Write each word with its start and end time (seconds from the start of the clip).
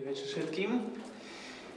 Dobrý 0.00 0.16
večer 0.16 0.32
všetkým. 0.32 0.80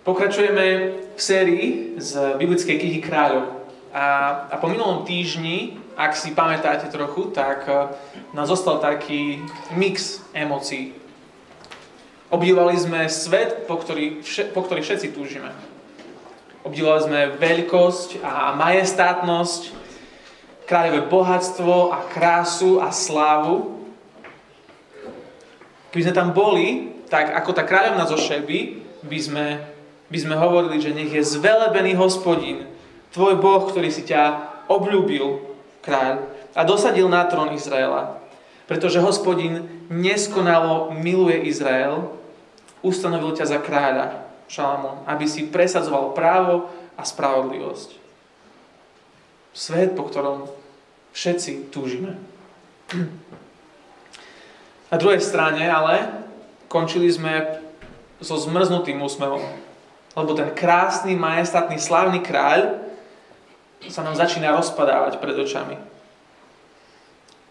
Pokračujeme 0.08 0.66
v 1.12 1.20
sérii 1.20 1.92
z 2.00 2.40
biblickej 2.40 2.80
knihy 2.80 3.04
Kráľov. 3.04 3.68
A, 3.92 4.06
a 4.48 4.56
po 4.64 4.72
minulom 4.72 5.04
týždni, 5.04 5.76
ak 6.00 6.16
si 6.16 6.32
pamätáte 6.32 6.88
trochu, 6.88 7.36
tak 7.36 7.68
uh, 7.68 7.92
nás 8.32 8.48
zostal 8.48 8.80
taký 8.80 9.44
mix 9.76 10.24
emócií. 10.32 10.96
Obdivovali 12.32 12.80
sme 12.80 13.12
svet, 13.12 13.68
po 13.68 13.76
ktorý, 13.76 14.24
vše, 14.24 14.56
po 14.56 14.64
ktorý 14.64 14.88
všetci 14.88 15.12
túžime. 15.12 15.52
Obdivovali 16.64 17.04
sme 17.04 17.20
veľkosť 17.36 18.24
a 18.24 18.56
majestátnosť, 18.56 19.76
kráľové 20.64 21.12
bohatstvo 21.12 21.92
a 21.92 22.08
krásu 22.08 22.80
a 22.80 22.88
slávu. 22.88 23.84
Keby 25.92 26.08
sme 26.08 26.16
tam 26.16 26.32
boli, 26.32 26.93
tak 27.08 27.34
ako 27.34 27.52
tá 27.56 27.64
kráľovna 27.64 28.06
zo 28.08 28.20
Šeby, 28.20 28.84
by 29.04 29.20
sme, 29.20 29.46
by 30.08 30.18
sme 30.20 30.36
hovorili, 30.40 30.80
že 30.80 30.96
nech 30.96 31.12
je 31.12 31.24
zvelebený 31.24 32.00
hospodin, 32.00 32.68
tvoj 33.12 33.36
Boh, 33.38 33.68
ktorý 33.68 33.92
si 33.92 34.08
ťa 34.08 34.52
obľúbil, 34.72 35.44
kráľ, 35.84 36.24
a 36.54 36.62
dosadil 36.64 37.12
na 37.12 37.28
trón 37.28 37.52
Izraela. 37.52 38.24
Pretože 38.64 39.04
hospodin 39.04 39.68
neskonalo 39.92 40.96
miluje 40.96 41.52
Izrael, 41.52 42.16
ustanovil 42.80 43.36
ťa 43.36 43.46
za 43.46 43.60
kráľa, 43.60 44.24
Šalamón, 44.48 45.04
aby 45.10 45.26
si 45.26 45.50
presadzoval 45.50 46.14
právo 46.14 46.70
a 46.94 47.02
spravodlivosť. 47.02 47.98
Svet, 49.54 49.98
po 49.98 50.06
ktorom 50.06 50.46
všetci 51.14 51.74
túžime. 51.74 52.18
Na 54.94 54.98
druhej 55.02 55.26
strane 55.26 55.66
ale 55.66 56.23
končili 56.74 57.06
sme 57.14 57.62
so 58.18 58.34
zmrznutým 58.34 58.98
úsmevom. 58.98 59.46
Lebo 60.18 60.34
ten 60.34 60.50
krásny, 60.58 61.14
majestátny, 61.14 61.78
slávny 61.78 62.26
kráľ 62.26 62.82
sa 63.94 64.02
nám 64.02 64.18
začína 64.18 64.58
rozpadávať 64.58 65.22
pred 65.22 65.38
očami. 65.38 65.78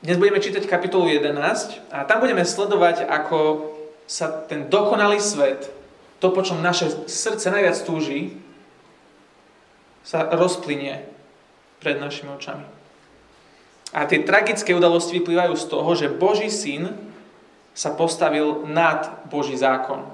Dnes 0.02 0.18
budeme 0.18 0.42
čítať 0.42 0.66
kapitolu 0.66 1.06
11 1.06 1.94
a 1.94 2.02
tam 2.02 2.18
budeme 2.18 2.42
sledovať, 2.42 3.06
ako 3.06 3.70
sa 4.10 4.26
ten 4.50 4.66
dokonalý 4.66 5.22
svet, 5.22 5.70
to, 6.18 6.34
po 6.34 6.42
čom 6.42 6.58
naše 6.58 6.90
srdce 7.06 7.54
najviac 7.54 7.78
túži, 7.86 8.34
sa 10.02 10.26
rozplynie 10.34 11.06
pred 11.78 12.02
našimi 12.02 12.34
očami. 12.34 12.66
A 13.94 14.02
tie 14.10 14.26
tragické 14.26 14.74
udalosti 14.74 15.22
vyplývajú 15.22 15.54
z 15.54 15.64
toho, 15.70 15.90
že 15.94 16.10
Boží 16.10 16.50
syn 16.50 17.11
sa 17.72 17.96
postavil 17.96 18.68
nad 18.68 19.24
Boží 19.28 19.56
zákon. 19.56 20.04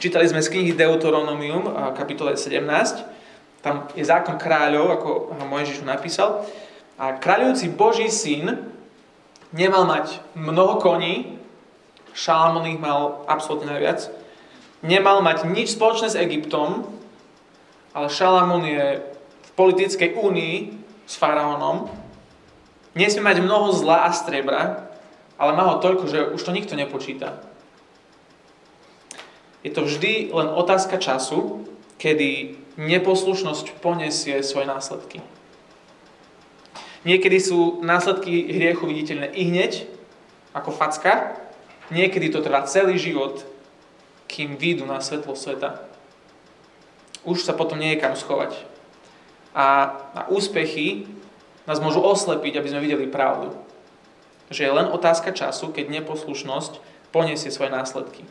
Čítali 0.00 0.26
sme 0.26 0.42
z 0.42 0.50
knihy 0.50 0.72
Deuteronomium, 0.74 1.94
kapitole 1.94 2.34
17. 2.34 2.58
Tam 3.62 3.86
je 3.94 4.02
zákon 4.02 4.34
kráľov, 4.34 4.98
ako 4.98 5.08
ho 5.38 5.44
Mojžiš 5.46 5.86
napísal. 5.86 6.42
A 6.98 7.14
kráľujúci 7.14 7.70
Boží 7.70 8.10
syn 8.10 8.72
nemal 9.54 9.86
mať 9.86 10.18
mnoho 10.34 10.82
koní, 10.82 11.38
Šalamón 12.12 12.68
ich 12.68 12.82
mal 12.82 13.24
absolútne 13.24 13.72
najviac, 13.72 14.12
nemal 14.84 15.24
mať 15.24 15.48
nič 15.48 15.78
spoločné 15.78 16.12
s 16.12 16.20
Egyptom, 16.20 16.84
ale 17.96 18.12
Šalamón 18.12 18.68
je 18.68 19.00
v 19.22 19.50
politickej 19.54 20.18
únii 20.18 20.56
s 21.08 21.14
faraónom, 21.16 21.88
nesmie 22.92 23.24
mať 23.24 23.40
mnoho 23.40 23.72
zla 23.72 24.04
a 24.04 24.10
strebra, 24.12 24.91
ale 25.42 25.58
má 25.58 25.74
ho 25.74 25.82
toľko, 25.82 26.04
že 26.06 26.30
už 26.30 26.38
to 26.38 26.54
nikto 26.54 26.78
nepočíta. 26.78 27.42
Je 29.66 29.74
to 29.74 29.82
vždy 29.82 30.30
len 30.30 30.48
otázka 30.54 31.02
času, 31.02 31.66
kedy 31.98 32.54
neposlušnosť 32.78 33.82
poniesie 33.82 34.38
svoje 34.46 34.70
následky. 34.70 35.18
Niekedy 37.02 37.42
sú 37.42 37.82
následky 37.82 38.54
hriechu 38.54 38.86
viditeľné 38.86 39.34
i 39.34 39.42
hneď, 39.50 39.90
ako 40.54 40.70
facka, 40.70 41.34
niekedy 41.90 42.30
to 42.30 42.38
trvá 42.38 42.62
celý 42.70 42.94
život, 42.94 43.42
kým 44.30 44.54
výjdu 44.54 44.86
na 44.86 45.02
svetlo 45.02 45.34
sveta. 45.34 45.90
Už 47.26 47.42
sa 47.42 47.50
potom 47.50 47.82
nie 47.82 47.98
je 47.98 48.02
kam 48.02 48.14
schovať. 48.14 48.54
A, 49.58 49.66
a 50.14 50.20
úspechy 50.30 51.10
nás 51.66 51.82
môžu 51.82 51.98
oslepiť, 51.98 52.62
aby 52.62 52.70
sme 52.70 52.84
videli 52.86 53.10
pravdu 53.10 53.58
že 54.52 54.68
je 54.68 54.72
len 54.72 54.86
otázka 54.92 55.32
času, 55.32 55.72
keď 55.72 55.88
neposlušnosť 56.00 56.78
poniesie 57.10 57.48
svoje 57.48 57.72
následky. 57.72 58.22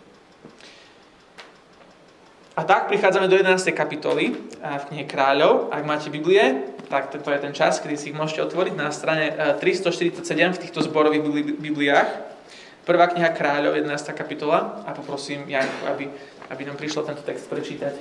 A 2.51 2.67
tak 2.67 2.91
prichádzame 2.91 3.31
do 3.31 3.39
11. 3.39 3.63
kapitoly 3.71 4.37
v 4.59 4.83
knihe 4.91 5.05
Kráľov. 5.07 5.71
Ak 5.71 5.87
máte 5.87 6.11
Biblie, 6.11 6.67
tak 6.91 7.07
to 7.09 7.17
je 7.17 7.39
ten 7.39 7.55
čas, 7.55 7.79
kedy 7.79 7.95
si 7.95 8.11
ich 8.11 8.17
môžete 8.17 8.43
otvoriť 8.43 8.75
na 8.75 8.91
strane 8.91 9.31
347 9.57 10.19
v 10.29 10.61
týchto 10.61 10.83
zborových 10.83 11.23
Bibliách. 11.57 12.11
Prvá 12.83 13.07
kniha 13.07 13.31
Kráľov, 13.31 13.79
11. 13.79 13.87
kapitola. 14.13 14.83
A 14.83 14.91
poprosím 14.91 15.47
Janku, 15.47 15.89
aby, 15.89 16.11
aby 16.51 16.61
nám 16.67 16.75
prišlo 16.75 17.07
tento 17.07 17.23
text 17.23 17.47
prečítať. 17.47 17.95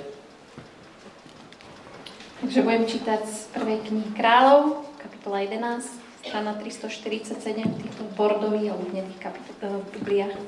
Takže 2.43 2.59
budem 2.65 2.83
čítať 2.89 3.21
z 3.23 3.37
prvej 3.55 3.77
knihy 3.87 4.09
Kráľov, 4.17 4.83
kapitola 4.99 5.47
11, 5.47 6.10
strana 6.31 6.55
347 6.55 7.59
v 7.59 7.75
týchto 7.83 8.07
bordových 8.15 8.71
hnedých 8.71 9.19
kapitolách 9.19 9.83
Bibliách. 9.91 10.39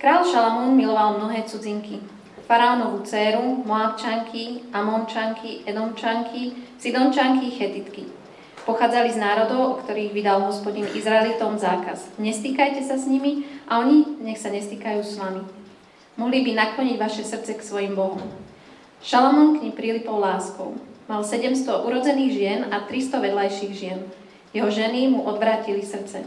Král 0.00 0.24
Šalamún 0.24 0.72
miloval 0.72 1.20
mnohé 1.20 1.44
cudzinky. 1.44 2.00
Faraónovú 2.48 3.04
dceru, 3.04 3.60
Moabčanky, 3.68 4.64
Amončanky, 4.72 5.68
Edomčanky, 5.68 6.56
Sidončanky, 6.80 7.52
Chetitky. 7.52 8.08
Pochádzali 8.64 9.12
z 9.12 9.20
národov, 9.20 9.60
o 9.68 9.78
ktorých 9.84 10.16
vydal 10.16 10.48
hospodin 10.48 10.88
Izraelitom 10.96 11.60
zákaz. 11.60 12.16
Nestýkajte 12.16 12.80
sa 12.88 12.96
s 12.96 13.04
nimi 13.04 13.44
a 13.68 13.84
oni 13.84 14.16
nech 14.24 14.40
sa 14.40 14.48
nestýkajú 14.48 15.00
s 15.04 15.20
vami. 15.20 15.44
Mohli 16.16 16.40
by 16.40 16.50
nakloniť 16.56 16.96
vaše 16.96 17.20
srdce 17.20 17.52
k 17.52 17.60
svojim 17.60 17.92
bohom. 17.92 18.24
Šalamún 19.04 19.60
k 19.60 19.68
nim 19.68 19.76
prilipol 19.76 20.24
láskou. 20.24 20.80
Mal 21.04 21.20
700 21.20 21.84
urodzených 21.84 22.32
žien 22.32 22.60
a 22.72 22.80
300 22.80 23.20
vedľajších 23.20 23.74
žien. 23.76 24.23
Jeho 24.54 24.70
ženy 24.70 25.10
mu 25.10 25.26
odvrátili 25.26 25.82
srdce. 25.82 26.22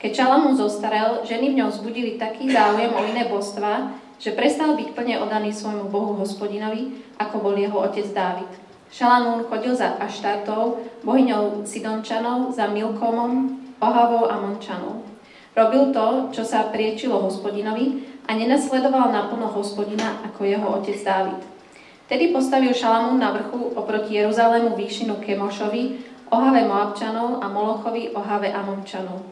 Keď 0.00 0.10
Šalamún 0.14 0.56
zostarel, 0.56 1.20
ženy 1.28 1.52
v 1.52 1.58
ňom 1.60 1.68
vzbudili 1.68 2.16
taký 2.16 2.48
záujem 2.48 2.88
o 2.96 3.04
iné 3.04 3.28
božstva, 3.28 3.92
že 4.16 4.32
prestal 4.32 4.72
byť 4.74 4.96
plne 4.96 5.20
oddaný 5.20 5.52
svojmu 5.52 5.92
bohu 5.92 6.16
hospodinovi, 6.16 7.04
ako 7.20 7.36
bol 7.38 7.54
jeho 7.54 7.76
otec 7.76 8.08
Dávid. 8.16 8.48
Šalamún 8.88 9.44
chodil 9.46 9.76
za 9.76 10.00
Aštartou, 10.00 10.80
bohyňou 11.04 11.68
Sidončanov, 11.68 12.56
za 12.56 12.72
Milkomom, 12.72 13.60
Ohavou 13.78 14.26
a 14.32 14.40
Mončanov. 14.40 15.04
Robil 15.52 15.92
to, 15.92 16.32
čo 16.32 16.42
sa 16.46 16.72
priečilo 16.72 17.20
hospodinovi 17.20 18.06
a 18.24 18.32
nenasledoval 18.32 19.12
naplno 19.12 19.52
hospodina 19.52 20.24
ako 20.24 20.40
jeho 20.46 20.66
otec 20.80 20.98
Dávid. 21.04 21.42
Tedy 22.08 22.32
postavil 22.32 22.72
Šalamún 22.72 23.20
na 23.20 23.34
vrchu 23.36 23.76
oproti 23.76 24.16
Jeruzalému 24.16 24.72
výšinu 24.72 25.20
Kemošovi, 25.20 26.16
Ohave 26.28 26.68
Moabčanov 26.68 27.40
a 27.40 27.48
Molochovi 27.48 28.12
Ohave 28.12 28.52
Amončanov. 28.52 29.24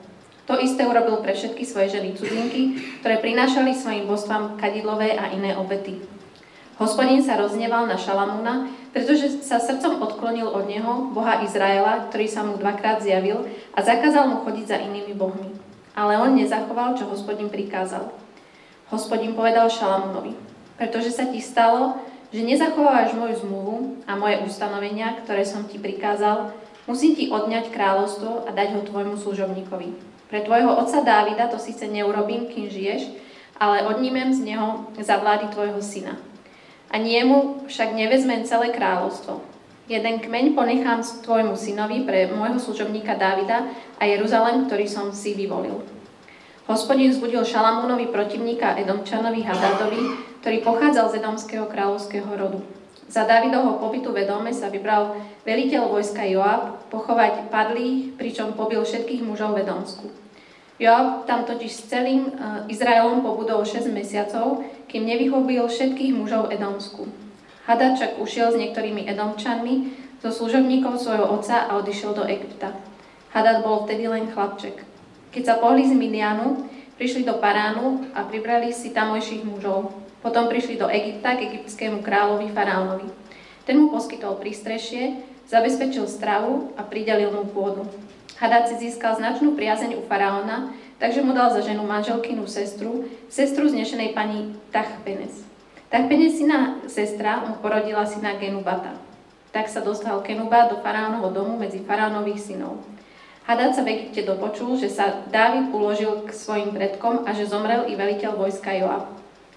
To 0.47 0.55
isté 0.57 0.87
urobil 0.87 1.19
pre 1.21 1.35
všetky 1.35 1.67
svoje 1.67 1.99
ženy 1.99 2.15
cudzinky, 2.15 2.79
ktoré 3.03 3.19
prinášali 3.19 3.75
svojim 3.75 4.07
božstvám 4.07 4.55
kadidlové 4.57 5.19
a 5.19 5.35
iné 5.35 5.59
obety. 5.59 5.99
Hospodin 6.77 7.25
sa 7.25 7.41
rozneval 7.41 7.89
na 7.89 7.97
Šalamúna, 7.97 8.69
pretože 8.93 9.43
sa 9.43 9.57
srdcom 9.57 9.97
odklonil 10.07 10.45
od 10.47 10.69
neho, 10.69 11.09
boha 11.11 11.41
Izraela, 11.41 12.05
ktorý 12.09 12.29
sa 12.29 12.45
mu 12.45 12.61
dvakrát 12.61 13.01
zjavil 13.01 13.49
a 13.73 13.81
zakázal 13.81 14.29
mu 14.29 14.37
chodiť 14.45 14.65
za 14.69 14.79
inými 14.85 15.17
bohmi. 15.17 15.57
Ale 15.97 16.21
on 16.21 16.37
nezachoval, 16.37 16.95
čo 16.95 17.09
hospodin 17.09 17.49
prikázal. 17.49 18.13
Hospodin 18.93 19.33
povedal 19.33 19.73
Šalamúnovi, 19.73 20.37
pretože 20.77 21.11
sa 21.11 21.27
ti 21.27 21.41
stalo, 21.41 21.97
že 22.31 22.45
nezachovávaš 22.45 23.17
moju 23.17 23.35
zmluvu 23.41 23.77
a 24.05 24.13
moje 24.15 24.45
ustanovenia, 24.45 25.17
ktoré 25.25 25.49
som 25.49 25.65
ti 25.65 25.81
prikázal, 25.81 26.53
Musím 26.87 27.19
ti 27.19 27.27
odňať 27.27 27.75
kráľovstvo 27.75 28.47
a 28.47 28.55
dať 28.55 28.79
ho 28.79 28.81
tvojmu 28.87 29.19
služobníkovi. 29.19 29.89
Pre 30.31 30.41
tvojho 30.43 30.71
otca 30.79 31.03
Dávida 31.03 31.51
to 31.51 31.59
síce 31.59 31.83
neurobím, 31.87 32.47
kým 32.47 32.71
žiješ, 32.71 33.11
ale 33.59 33.87
odnímem 33.91 34.31
z 34.31 34.55
neho 34.55 34.87
za 34.95 35.19
vlády 35.19 35.51
tvojho 35.51 35.83
syna. 35.83 36.15
A 36.91 37.03
jemu 37.03 37.67
však 37.67 37.91
nevezmem 37.91 38.47
celé 38.47 38.71
kráľovstvo. 38.71 39.43
Jeden 39.91 40.19
kmeň 40.19 40.55
ponechám 40.55 41.03
tvojmu 41.03 41.55
synovi 41.59 42.03
pre 42.03 42.31
môjho 42.31 42.59
služobníka 42.59 43.19
Dávida 43.19 43.71
a 43.99 44.03
Jeruzalem, 44.07 44.67
ktorý 44.67 44.87
som 44.87 45.11
si 45.11 45.35
vyvolil. 45.35 45.83
Hospodin 46.67 47.15
vzbudil 47.15 47.47
Šalamúnovi 47.47 48.11
protivníka 48.11 48.75
Edomčanovi 48.79 49.47
Hadadovi, 49.47 50.03
ktorý 50.43 50.59
pochádzal 50.67 51.07
z 51.11 51.15
Edomského 51.23 51.67
kráľovského 51.71 52.27
rodu. 52.35 52.59
Za 53.07 53.23
Davidovho 53.23 53.79
pobytu 53.79 54.11
vedome 54.11 54.51
sa 54.51 54.67
vybral 54.67 55.15
veliteľ 55.47 55.95
vojska 55.95 56.27
Joab 56.27 56.76
pochovať 56.89 57.51
padlých, 57.51 58.15
pričom 58.19 58.55
pobil 58.55 58.83
všetkých 58.83 59.23
mužov 59.23 59.59
Vedomsku. 59.59 60.09
Joab 60.77 61.25
tam 61.25 61.49
totiž 61.49 61.73
s 61.73 61.89
celým 61.89 62.29
uh, 62.37 62.69
Izraelom 62.69 63.25
pobudol 63.25 63.65
6 63.65 63.89
mesiacov, 63.89 64.61
kým 64.87 65.09
nevyhobil 65.09 65.65
všetkých 65.65 66.13
mužov 66.13 66.53
Edomsku. 66.53 67.09
Hadad 67.65 67.97
však 67.97 68.21
ušiel 68.21 68.53
s 68.53 68.61
niektorými 68.61 69.09
Edomčanmi 69.09 69.97
zo 70.21 70.31
služobníkov 70.31 71.01
svojho 71.01 71.27
otca 71.33 71.65
a 71.67 71.81
odišiel 71.81 72.13
do 72.13 72.29
Egypta. 72.29 72.77
Hadad 73.33 73.65
bol 73.65 73.89
vtedy 73.89 74.07
len 74.07 74.29
chlapček. 74.31 74.85
Keď 75.33 75.43
sa 75.45 75.55
pohli 75.59 75.85
z 75.85 75.97
Midianu, 75.97 76.69
prišli 76.97 77.25
do 77.25 77.37
Paránu 77.41 78.13
a 78.17 78.25
pribrali 78.25 78.73
si 78.73 78.93
tamojších 78.93 79.45
mužov. 79.45 79.93
Potom 80.21 80.49
prišli 80.49 80.81
do 80.81 80.89
Egypta 80.89 81.37
k 81.37 81.53
egyptskému 81.53 82.01
kráľovi 82.01 82.53
Faraónovi. 82.53 83.09
Ten 83.67 83.83
mu 83.83 83.93
poskytol 83.93 84.39
prístrešie, 84.41 85.21
zabezpečil 85.47 86.07
stravu 86.11 86.75
a 86.75 86.83
pridelil 86.83 87.31
mu 87.31 87.47
pôdu. 87.47 87.87
Hadad 88.37 88.69
si 88.69 88.77
získal 88.77 89.17
značnú 89.17 89.57
priazeň 89.57 89.97
u 89.97 90.03
faraóna, 90.05 90.77
takže 91.01 91.25
mu 91.25 91.33
dal 91.33 91.49
za 91.55 91.65
ženu 91.65 91.89
manželkinu 91.89 92.45
sestru, 92.45 93.09
sestru 93.33 93.65
znešenej 93.65 94.13
pani 94.13 94.53
Tachpenes. 94.69 95.47
Tachpenesina 95.89 96.85
sestra 96.91 97.47
mu 97.47 97.57
porodila 97.63 98.05
syna 98.05 98.37
Genubata. 98.37 98.99
Tak 99.55 99.73
sa 99.73 99.81
dostal 99.81 100.21
Kenuba 100.21 100.69
do 100.69 100.85
faraónovho 100.85 101.33
domu 101.33 101.57
medzi 101.57 101.81
faraónových 101.81 102.53
synov. 102.53 102.85
Hadad 103.47 103.79
sa 103.79 103.87
v 103.87 103.95
Egypte 103.95 104.27
dopočul, 104.27 104.75
že 104.75 104.91
sa 104.91 105.23
Dávid 105.31 105.71
uložil 105.71 106.27
k 106.27 106.35
svojim 106.35 106.75
predkom 106.75 107.23
a 107.25 107.31
že 107.31 107.47
zomrel 107.47 107.87
i 107.87 107.95
veliteľ 107.95 108.35
vojska 108.35 108.75
Joab. 108.75 109.07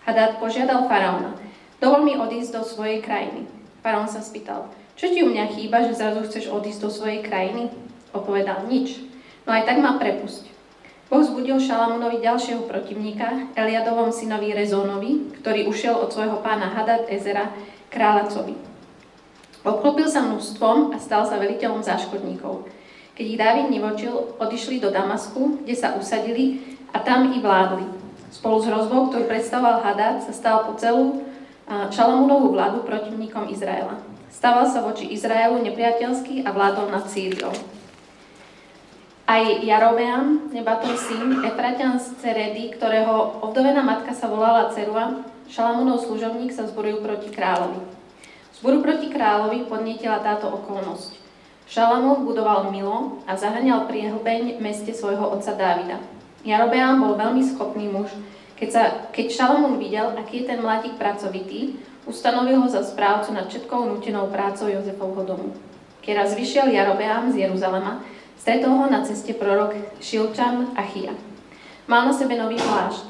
Hadad 0.06 0.38
požiadal 0.38 0.86
faraóna, 0.86 1.36
dovol 1.82 2.06
mi 2.06 2.14
odísť 2.14 2.54
do 2.54 2.62
svojej 2.62 3.02
krajiny. 3.02 3.50
Faraón 3.82 4.06
sa 4.06 4.22
spýtal, 4.22 4.70
čo 5.00 5.08
ti 5.08 5.24
u 5.24 5.32
mňa 5.32 5.56
chýba, 5.56 5.88
že 5.88 5.96
zrazu 5.96 6.28
chceš 6.28 6.52
odísť 6.52 6.84
do 6.84 6.90
svojej 6.92 7.24
krajiny? 7.24 7.72
Opovedal 8.12 8.68
nič, 8.68 9.00
no 9.48 9.56
aj 9.56 9.64
tak 9.64 9.80
ma 9.80 9.96
prepusť. 9.96 10.52
Boh 11.08 11.24
zbudil 11.24 11.56
Šalamúnovi 11.58 12.20
ďalšieho 12.20 12.68
protivníka, 12.68 13.50
Eliadovom 13.56 14.12
synovi 14.12 14.52
Rezónovi, 14.52 15.40
ktorý 15.40 15.72
ušiel 15.72 15.96
od 15.96 16.12
svojho 16.12 16.44
pána 16.44 16.70
Hadad 16.70 17.08
Ezera, 17.08 17.50
kráľacovi. 17.90 18.54
Obklopil 19.66 20.06
sa 20.06 20.28
množstvom 20.28 20.92
a 20.94 21.02
stal 21.02 21.24
sa 21.26 21.40
veliteľom 21.40 21.82
záškodníkov. 21.82 22.68
Keď 23.16 23.26
ich 23.26 23.40
Dávid 23.40 23.68
nevočil, 23.72 24.14
odišli 24.38 24.84
do 24.84 24.92
Damasku, 24.92 25.64
kde 25.64 25.76
sa 25.80 25.96
usadili 25.96 26.78
a 26.92 27.00
tam 27.00 27.32
i 27.34 27.40
vládli. 27.42 27.88
Spolu 28.30 28.62
s 28.62 28.70
hrozbou, 28.70 29.10
ktorú 29.10 29.26
predstavoval 29.26 29.82
Hadad, 29.82 30.22
sa 30.28 30.36
stal 30.36 30.68
po 30.68 30.76
celú 30.76 31.26
Šalamúnovú 31.70 32.54
vládu 32.54 32.86
protivníkom 32.86 33.50
Izraela. 33.50 34.09
Stával 34.30 34.70
sa 34.70 34.86
voči 34.86 35.10
Izraelu 35.10 35.58
nepriateľský 35.66 36.46
a 36.46 36.54
vládol 36.54 36.94
nad 36.94 37.10
Sýriou. 37.10 37.52
Aj 39.30 39.46
Jarobeam, 39.62 40.50
Nebatov 40.50 40.98
syn, 40.98 41.46
Efratian 41.46 42.02
z 42.02 42.18
Ceredy, 42.18 42.74
ktorého 42.74 43.46
ovdovená 43.46 43.86
matka 43.86 44.10
sa 44.14 44.26
volala 44.26 44.74
Cerua, 44.74 45.22
Šalamúnov 45.50 46.02
služobník 46.06 46.54
sa 46.54 46.66
zboril 46.66 47.02
proti 47.02 47.30
kráľovi. 47.30 47.82
Zboru 48.58 48.86
proti 48.86 49.10
kráľovi 49.10 49.66
podnietila 49.70 50.22
táto 50.22 50.50
okolnosť. 50.50 51.18
Šalamún 51.70 52.26
budoval 52.26 52.74
Milo 52.74 53.22
a 53.30 53.38
zahrňal 53.38 53.86
priehlbeň 53.86 54.58
v 54.58 54.62
meste 54.62 54.90
svojho 54.94 55.30
otca 55.30 55.54
Dávida. 55.54 56.02
Jarobeam 56.42 57.02
bol 57.02 57.14
veľmi 57.14 57.46
schopný 57.46 57.86
muž. 57.86 58.10
Keď, 58.58 58.70
sa, 58.70 58.84
keď 59.14 59.26
Šalamún 59.30 59.78
videl, 59.78 60.10
aký 60.18 60.42
je 60.42 60.54
ten 60.54 60.60
mladík 60.62 60.98
pracovitý, 60.98 61.78
ustanovil 62.10 62.58
ho 62.58 62.68
za 62.68 62.82
správcu 62.82 63.32
nad 63.32 63.46
všetkou 63.46 63.86
nutenou 63.86 64.28
prácou 64.34 64.66
Jozefovho 64.66 65.22
domu. 65.24 65.54
Keď 66.02 66.14
raz 66.18 66.34
vyšiel 66.34 66.74
Jarobeam 66.74 67.30
z 67.30 67.46
Jeruzalema, 67.46 68.02
Stretol 68.40 68.72
ho 68.72 68.88
na 68.88 69.04
ceste 69.04 69.36
prorok 69.36 69.76
Šilčan 70.00 70.72
Achia. 70.72 71.12
Mal 71.92 72.08
na 72.08 72.16
sebe 72.16 72.40
nový 72.40 72.56
plášť. 72.56 73.04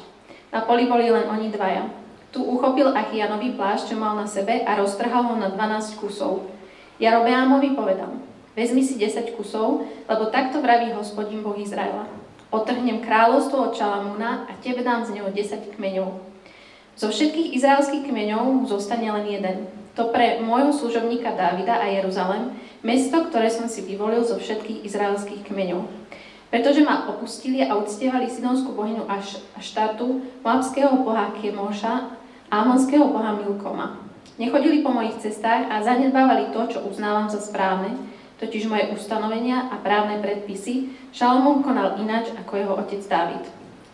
Na 0.49 0.65
poli 0.65 0.89
boli 0.89 1.05
len 1.05 1.29
oni 1.29 1.53
dvaja. 1.53 1.85
Tu 2.33 2.41
uchopil 2.41 2.89
Achia 2.97 3.29
nový 3.29 3.53
plášť, 3.53 3.93
čo 3.93 3.95
mal 3.95 4.17
na 4.17 4.25
sebe 4.25 4.65
a 4.65 4.73
roztrhal 4.73 5.29
ho 5.29 5.35
na 5.37 5.53
12 5.53 6.01
kusov. 6.01 6.49
Jarobeámovi 6.97 7.77
povedal, 7.77 8.09
vezmi 8.57 8.81
si 8.81 8.97
10 8.97 9.37
kusov, 9.37 9.85
lebo 10.09 10.33
takto 10.33 10.65
vraví 10.65 10.97
hospodin 10.97 11.45
Boh 11.45 11.55
Izraela. 11.55 12.09
Otrhnem 12.49 12.99
kráľovstvo 13.05 13.69
od 13.69 13.77
Čalamúna 13.77 14.49
a 14.49 14.57
tebe 14.57 14.81
dám 14.81 15.05
z 15.05 15.13
neho 15.13 15.29
10 15.29 15.77
kmeňov. 15.77 16.28
Zo 16.99 17.07
všetkých 17.07 17.55
izraelských 17.55 18.11
kmeňov 18.11 18.67
zostane 18.67 19.07
len 19.07 19.23
jeden. 19.31 19.71
To 19.95 20.11
pre 20.11 20.43
môjho 20.43 20.75
služobníka 20.75 21.31
Dávida 21.31 21.79
a 21.79 21.87
Jeruzalem, 21.87 22.59
Mesto, 22.83 23.23
ktoré 23.23 23.47
som 23.47 23.71
si 23.71 23.87
vyvolil 23.87 24.19
zo 24.27 24.35
všetkých 24.35 24.83
izraelských 24.83 25.47
kmeňov. 25.47 25.87
Pretože 26.51 26.83
ma 26.83 27.07
opustili 27.07 27.63
a 27.63 27.79
uctievali 27.79 28.27
sidonskú 28.27 28.75
bohyňu 28.75 29.07
Aš, 29.07 29.39
Aštatu, 29.55 30.27
moabského 30.43 30.91
boha 30.99 31.31
Kemoša 31.39 32.19
a 32.51 32.67
amonského 32.67 33.07
boha 33.07 33.31
Milkoma. 33.31 34.03
Nechodili 34.35 34.83
po 34.83 34.91
mojich 34.91 35.23
cestách 35.23 35.71
a 35.71 35.79
zanedbávali 35.79 36.51
to, 36.51 36.67
čo 36.67 36.83
uznávam 36.83 37.31
za 37.31 37.39
správne, 37.39 37.95
totiž 38.43 38.67
moje 38.67 38.91
ustanovenia 38.91 39.71
a 39.71 39.79
právne 39.79 40.19
predpisy, 40.19 40.91
Šalomón 41.15 41.63
konal 41.63 41.95
ináč 42.03 42.35
ako 42.35 42.59
jeho 42.59 42.73
otec 42.75 42.99
Dávid. 43.07 43.43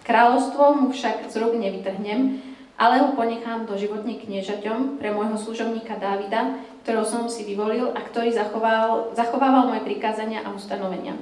Kráľovstvo 0.01 0.73
mu 0.73 0.89
však 0.89 1.29
z 1.29 1.37
rúk 1.37 1.53
nevytrhnem, 1.53 2.41
ale 2.75 2.99
ho 2.99 3.15
ponechám 3.15 3.63
doživotne 3.63 4.19
kniežaťom 4.19 4.99
pre 4.99 5.15
môjho 5.15 5.39
služobníka 5.39 5.95
Dávida, 5.95 6.59
ktorého 6.83 7.07
som 7.07 7.31
si 7.31 7.47
vyvolil 7.47 7.95
a 7.95 7.99
ktorý 8.03 8.35
zachoval, 8.35 9.15
zachovával 9.15 9.71
moje 9.71 9.87
prikázania 9.87 10.43
a 10.43 10.51
ustanovenia. 10.51 11.15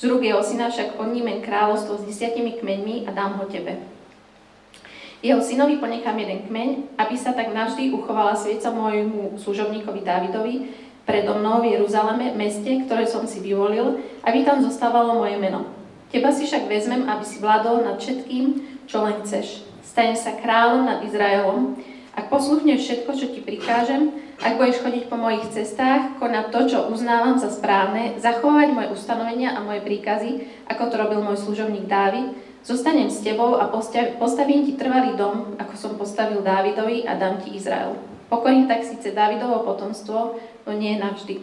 Z 0.00 0.08
rúk 0.08 0.24
jeho 0.24 0.40
syna 0.40 0.72
však 0.72 0.96
odnímem 0.96 1.44
kráľovstvo 1.44 2.00
s 2.00 2.06
desiatimi 2.08 2.56
kmeňmi 2.56 3.04
a 3.04 3.12
dám 3.12 3.36
ho 3.36 3.44
tebe. 3.44 3.76
Jeho 5.20 5.44
synovi 5.44 5.76
ponechám 5.76 6.16
jeden 6.16 6.48
kmeň, 6.48 6.96
aby 6.96 7.12
sa 7.12 7.36
tak 7.36 7.52
navždy 7.52 7.92
uchovala 7.92 8.32
svieca 8.32 8.72
môjmu 8.72 9.36
služobníkovi 9.36 10.00
Dávidovi 10.00 10.54
predo 11.04 11.36
mnou 11.36 11.60
v 11.60 11.76
Jeruzaleme, 11.76 12.32
meste, 12.38 12.86
ktoré 12.86 13.04
som 13.04 13.26
si 13.26 13.42
vyvolil, 13.42 13.98
aby 14.24 14.46
tam 14.46 14.62
zostávalo 14.62 15.18
moje 15.18 15.36
meno. 15.36 15.66
Teba 16.08 16.30
si 16.30 16.46
však 16.46 16.70
vezmem, 16.70 17.06
aby 17.10 17.24
si 17.26 17.42
vládol 17.42 17.82
nad 17.82 17.98
všetkým, 17.98 18.62
čo 18.86 19.02
len 19.02 19.18
chceš. 19.26 19.66
Stane 19.90 20.14
sa 20.14 20.38
kráľom 20.38 20.86
nad 20.86 21.02
Izraelom 21.02 21.74
ak 22.10 22.26
posluchneš 22.26 22.84
všetko, 22.84 23.10
čo 23.14 23.26
ti 23.30 23.40
prikážem, 23.40 24.10
ak 24.42 24.58
budeš 24.58 24.82
chodiť 24.82 25.04
po 25.06 25.14
mojich 25.14 25.46
cestách, 25.54 26.18
konať 26.18 26.50
to, 26.50 26.60
čo 26.66 26.78
uznávam 26.90 27.38
za 27.38 27.54
správne, 27.54 28.18
zachovať 28.18 28.74
moje 28.74 28.88
ustanovenia 28.90 29.54
a 29.54 29.62
moje 29.62 29.80
príkazy, 29.86 30.44
ako 30.66 30.90
to 30.90 30.94
robil 30.98 31.22
môj 31.22 31.38
služobník 31.38 31.86
Dávid, 31.86 32.34
zostanem 32.66 33.06
s 33.06 33.22
tebou 33.22 33.62
a 33.62 33.70
postavím 34.18 34.66
ti 34.66 34.74
trvalý 34.74 35.14
dom, 35.14 35.54
ako 35.56 35.74
som 35.78 35.92
postavil 35.94 36.42
Dávidovi 36.42 37.06
a 37.06 37.14
dám 37.14 37.38
ti 37.46 37.54
Izrael. 37.54 37.94
Pokorím 38.26 38.66
tak 38.66 38.82
síce 38.82 39.14
Dávidovo 39.14 39.62
potomstvo, 39.62 40.34
no 40.66 40.70
nie 40.74 40.98
navždy. 40.98 41.40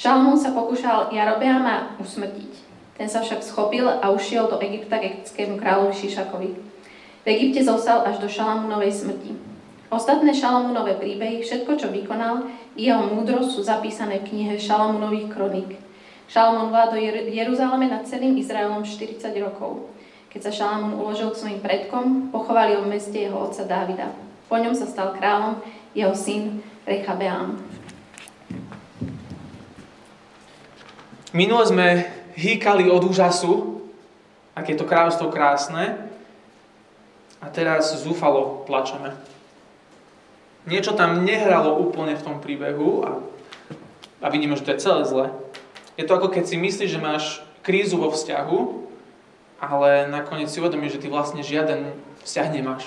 Šalmún 0.00 0.40
sa 0.40 0.56
pokúšal 0.56 1.12
Jarobeama 1.12 2.00
usmrtiť. 2.00 2.52
Ten 2.98 3.06
sa 3.06 3.20
však 3.20 3.46
schopil 3.46 3.86
a 3.86 4.10
ušiel 4.10 4.50
do 4.50 4.58
Egypta 4.58 4.98
k 4.98 5.14
egyptskému 5.14 5.60
kráľovi 5.60 5.94
Šišakovi. 5.94 6.77
V 7.22 7.26
Egypte 7.26 7.64
zostal 7.66 8.06
až 8.06 8.22
do 8.22 8.28
Šalamúnovej 8.30 8.92
smrti. 8.94 9.32
Ostatné 9.88 10.36
Šalamúnové 10.36 11.00
príbehy, 11.00 11.40
všetko, 11.40 11.80
čo 11.80 11.88
vykonal, 11.88 12.44
i 12.76 12.92
jeho 12.92 13.08
múdrosť 13.08 13.50
sú 13.56 13.60
zapísané 13.64 14.20
v 14.20 14.28
knihe 14.28 14.54
Šalamúnových 14.60 15.32
kroník. 15.32 15.80
Šalamún 16.28 16.68
vládol 16.68 17.32
Jeruzaleme 17.32 17.88
nad 17.88 18.04
celým 18.04 18.36
Izraelom 18.36 18.84
40 18.84 19.32
rokov. 19.40 19.88
Keď 20.28 20.40
sa 20.44 20.52
Šalamún 20.52 21.00
uložil 21.00 21.32
k 21.32 21.40
svojim 21.40 21.60
predkom, 21.64 22.28
pochovali 22.28 22.76
ho 22.76 22.84
v 22.84 22.92
meste 22.92 23.16
jeho 23.16 23.48
otca 23.48 23.64
Dávida. 23.64 24.12
Po 24.44 24.60
ňom 24.60 24.76
sa 24.76 24.84
stal 24.84 25.16
kráľom 25.16 25.64
jeho 25.96 26.12
syn 26.12 26.60
Rechabeám. 26.84 27.56
Minule 31.32 31.64
sme 31.64 31.86
hýkali 32.36 32.92
od 32.92 33.08
úžasu, 33.08 33.80
aké 34.52 34.76
je 34.76 34.80
to 34.80 34.88
kráľovstvo 34.88 35.32
krásne, 35.32 35.96
a 37.38 37.46
teraz 37.50 37.94
zúfalo 38.02 38.66
plačeme 38.66 39.14
niečo 40.68 40.92
tam 40.92 41.24
nehralo 41.24 41.80
úplne 41.80 42.14
v 42.14 42.24
tom 42.24 42.36
príbehu 42.38 43.02
a, 43.08 43.10
a 44.20 44.26
vidíme, 44.28 44.54
že 44.54 44.68
to 44.68 44.72
je 44.76 44.84
celé 44.84 45.02
zle. 45.08 45.26
Je 45.96 46.04
to 46.04 46.14
ako 46.14 46.28
keď 46.28 46.44
si 46.44 46.56
myslíš, 46.60 46.90
že 46.92 47.00
máš 47.00 47.24
krízu 47.64 47.96
vo 47.98 48.12
vzťahu, 48.12 48.58
ale 49.58 50.06
nakoniec 50.12 50.52
si 50.52 50.60
uvedomíš, 50.60 51.00
že 51.00 51.02
ty 51.02 51.08
vlastne 51.10 51.42
žiaden 51.42 51.90
vzťah 52.22 52.48
nemáš. 52.54 52.84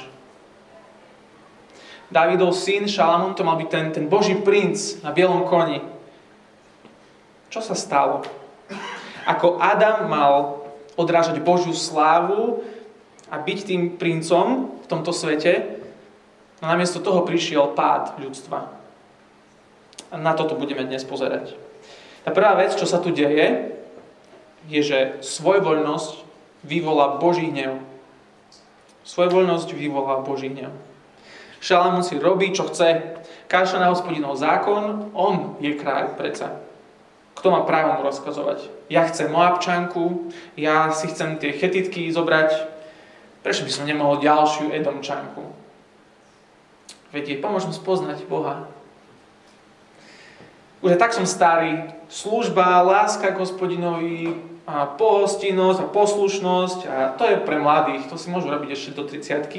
Davidov 2.12 2.56
syn 2.56 2.88
Šalamún 2.88 3.36
to 3.36 3.44
mal 3.44 3.60
byť 3.60 3.70
ten, 3.72 3.86
ten 3.92 4.06
boží 4.08 4.38
princ 4.40 5.00
na 5.04 5.12
bielom 5.12 5.48
koni. 5.48 5.84
Čo 7.52 7.60
sa 7.60 7.76
stalo? 7.76 8.24
Ako 9.28 9.60
Adam 9.60 10.08
mal 10.08 10.64
odrážať 10.96 11.40
Božiu 11.44 11.76
slávu 11.76 12.64
a 13.32 13.40
byť 13.40 13.60
tým 13.64 13.82
princom 13.96 14.76
v 14.84 14.86
tomto 14.92 15.16
svete, 15.16 15.82
No 16.62 16.70
namiesto 16.70 17.02
toho 17.02 17.26
prišiel 17.26 17.74
pád 17.74 18.22
ľudstva. 18.22 18.70
A 20.14 20.16
na 20.22 20.38
toto 20.38 20.54
budeme 20.54 20.86
dnes 20.86 21.02
pozerať. 21.02 21.58
Tá 22.22 22.30
prvá 22.30 22.54
vec, 22.54 22.78
čo 22.78 22.86
sa 22.86 23.02
tu 23.02 23.10
deje, 23.10 23.74
je, 24.70 24.82
že 24.86 25.18
svojvoľnosť 25.26 26.22
vyvolá 26.62 27.18
Boží 27.18 27.50
hnev. 27.50 27.82
Svojvoľnosť 29.02 29.74
vyvolá 29.74 30.22
Boží 30.22 30.54
hnev. 30.54 30.70
Šalamún 31.58 32.06
si 32.06 32.22
robí, 32.22 32.54
čo 32.54 32.70
chce. 32.70 33.18
Káša 33.50 33.82
na 33.82 33.90
hospodinov 33.90 34.38
zákon, 34.38 35.10
on 35.18 35.58
je 35.58 35.74
kráľ 35.74 36.14
predsa. 36.14 36.62
Kto 37.34 37.50
má 37.50 37.66
právo 37.66 37.98
mu 37.98 38.06
rozkazovať? 38.06 38.70
Ja 38.86 39.10
chcem 39.10 39.34
Moabčanku, 39.34 40.30
ja 40.54 40.94
si 40.94 41.10
chcem 41.10 41.42
tie 41.42 41.58
chetitky 41.58 42.06
zobrať, 42.14 42.81
prečo 43.42 43.66
by 43.66 43.72
som 43.74 43.90
nemohol 43.90 44.22
ďalšiu 44.22 44.74
Edomčanku? 44.74 45.44
Veď 47.12 47.36
jej 47.36 47.40
pomôžem 47.44 47.76
spoznať 47.76 48.24
Boha. 48.26 48.70
Už 50.82 50.98
tak 50.98 51.14
som 51.14 51.30
starý. 51.30 51.94
Služba, 52.10 52.82
láska 52.82 53.30
k 53.30 53.42
hospodinovi, 53.42 54.34
a 54.72 54.86
pohostinnosť 54.86 55.80
a 55.84 55.92
poslušnosť 55.92 56.80
a 56.86 56.98
to 57.18 57.26
je 57.26 57.44
pre 57.44 57.58
mladých, 57.58 58.06
to 58.08 58.16
si 58.16 58.30
môžu 58.30 58.54
robiť 58.54 58.70
ešte 58.72 58.96
do 58.96 59.04
30 59.04 59.52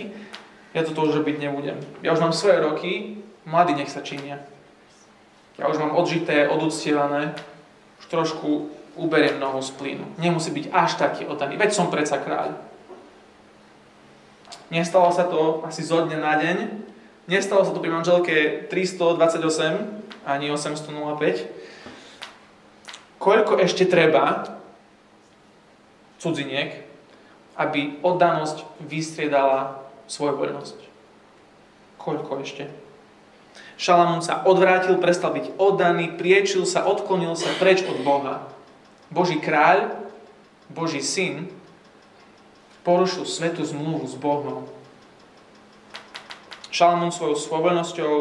Ja 0.72 0.80
to 0.86 0.96
už 0.96 1.20
robiť 1.20 1.36
nebudem. 1.42 1.76
Ja 2.00 2.16
už 2.16 2.24
mám 2.24 2.32
svoje 2.32 2.64
roky, 2.64 3.20
mladí 3.44 3.76
nech 3.76 3.92
sa 3.92 4.00
činia. 4.00 4.40
Ja 5.60 5.68
už 5.68 5.76
mám 5.76 5.92
odžité, 5.92 6.48
oductievané, 6.48 7.36
už 8.00 8.04
trošku 8.08 8.72
uberiem 8.96 9.36
nohu 9.36 9.60
z 9.60 9.70
plynu. 9.76 10.06
Nemusí 10.16 10.48
byť 10.48 10.72
až 10.72 10.96
taký 10.96 11.28
oddaný. 11.28 11.60
Veď 11.60 11.76
som 11.76 11.92
predsa 11.92 12.16
kráľ. 12.16 12.56
Nestalo 14.72 15.12
sa 15.12 15.28
to 15.28 15.60
asi 15.68 15.84
zo 15.84 16.08
dňa 16.08 16.16
na 16.16 16.32
deň. 16.40 16.56
Nestalo 17.28 17.60
sa 17.60 17.76
to 17.76 17.84
pri 17.84 17.92
manželke 17.92 18.64
328 18.72 20.24
ani 20.24 20.48
805. 20.48 21.44
Koľko 23.20 23.60
ešte 23.60 23.84
treba 23.84 24.56
cudziniek, 26.16 26.88
aby 27.60 28.00
oddanosť 28.00 28.64
vystriedala 28.80 29.84
svojvoľnosť? 30.08 30.78
Koľko 32.00 32.40
ešte? 32.40 32.72
Šalamún 33.76 34.24
sa 34.24 34.40
odvrátil, 34.48 34.96
prestal 34.96 35.36
byť 35.36 35.60
oddaný, 35.60 36.16
priečil 36.16 36.64
sa, 36.64 36.88
odklonil 36.88 37.36
sa 37.36 37.52
preč 37.60 37.84
od 37.84 38.00
Boha. 38.00 38.48
Boží 39.12 39.36
kráľ, 39.36 40.00
Boží 40.72 41.04
syn, 41.04 41.52
porušil 42.82 43.26
svetú 43.26 43.62
zmluvu 43.62 44.06
s 44.06 44.14
Bohom. 44.18 44.66
Šalamún 46.72 47.14
svojou 47.14 47.36
svojvoľnosťou 47.36 48.12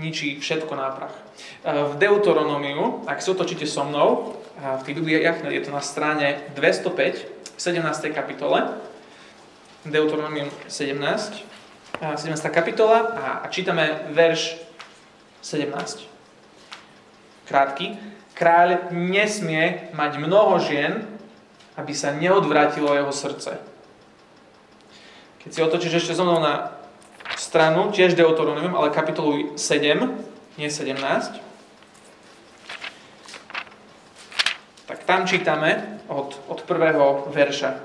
ničí 0.00 0.40
všetko 0.40 0.72
na 0.78 0.88
prach. 0.94 1.16
V 1.64 1.92
Deuteronomiu, 2.00 3.04
ak 3.04 3.20
si 3.20 3.28
otočíte 3.28 3.68
so 3.68 3.84
mnou, 3.84 4.38
v 4.56 4.82
tých 4.84 4.96
Bibliách 4.96 5.44
je 5.44 5.62
to 5.64 5.72
na 5.72 5.84
strane 5.84 6.48
205, 6.56 7.58
17. 7.60 8.16
kapitole, 8.16 8.80
Deuteronomium 9.84 10.48
17, 10.68 11.44
17. 12.00 12.32
kapitola 12.48 12.98
a, 13.12 13.48
čítame 13.48 14.08
verš 14.12 14.56
17. 15.44 16.08
Krátky. 17.48 17.96
Kráľ 18.36 18.92
nesmie 18.92 19.92
mať 19.92 20.12
mnoho 20.16 20.56
žien, 20.64 21.04
aby 21.80 21.96
sa 21.96 22.12
neodvrátilo 22.12 22.92
jeho 22.92 23.08
srdce. 23.08 23.56
Keď 25.40 25.50
si 25.50 25.60
otočíš 25.64 26.04
ešte 26.04 26.12
so 26.12 26.28
mnou 26.28 26.44
na 26.44 26.76
stranu, 27.40 27.88
tiež 27.88 28.12
Deuteronomium, 28.12 28.76
ale 28.76 28.92
kapitolu 28.92 29.56
7, 29.56 29.96
nie 30.60 30.68
17, 30.68 31.40
tak 34.84 34.98
tam 35.08 35.24
čítame 35.24 36.02
od, 36.12 36.36
od 36.52 36.60
prvého 36.68 37.24
verša. 37.32 37.80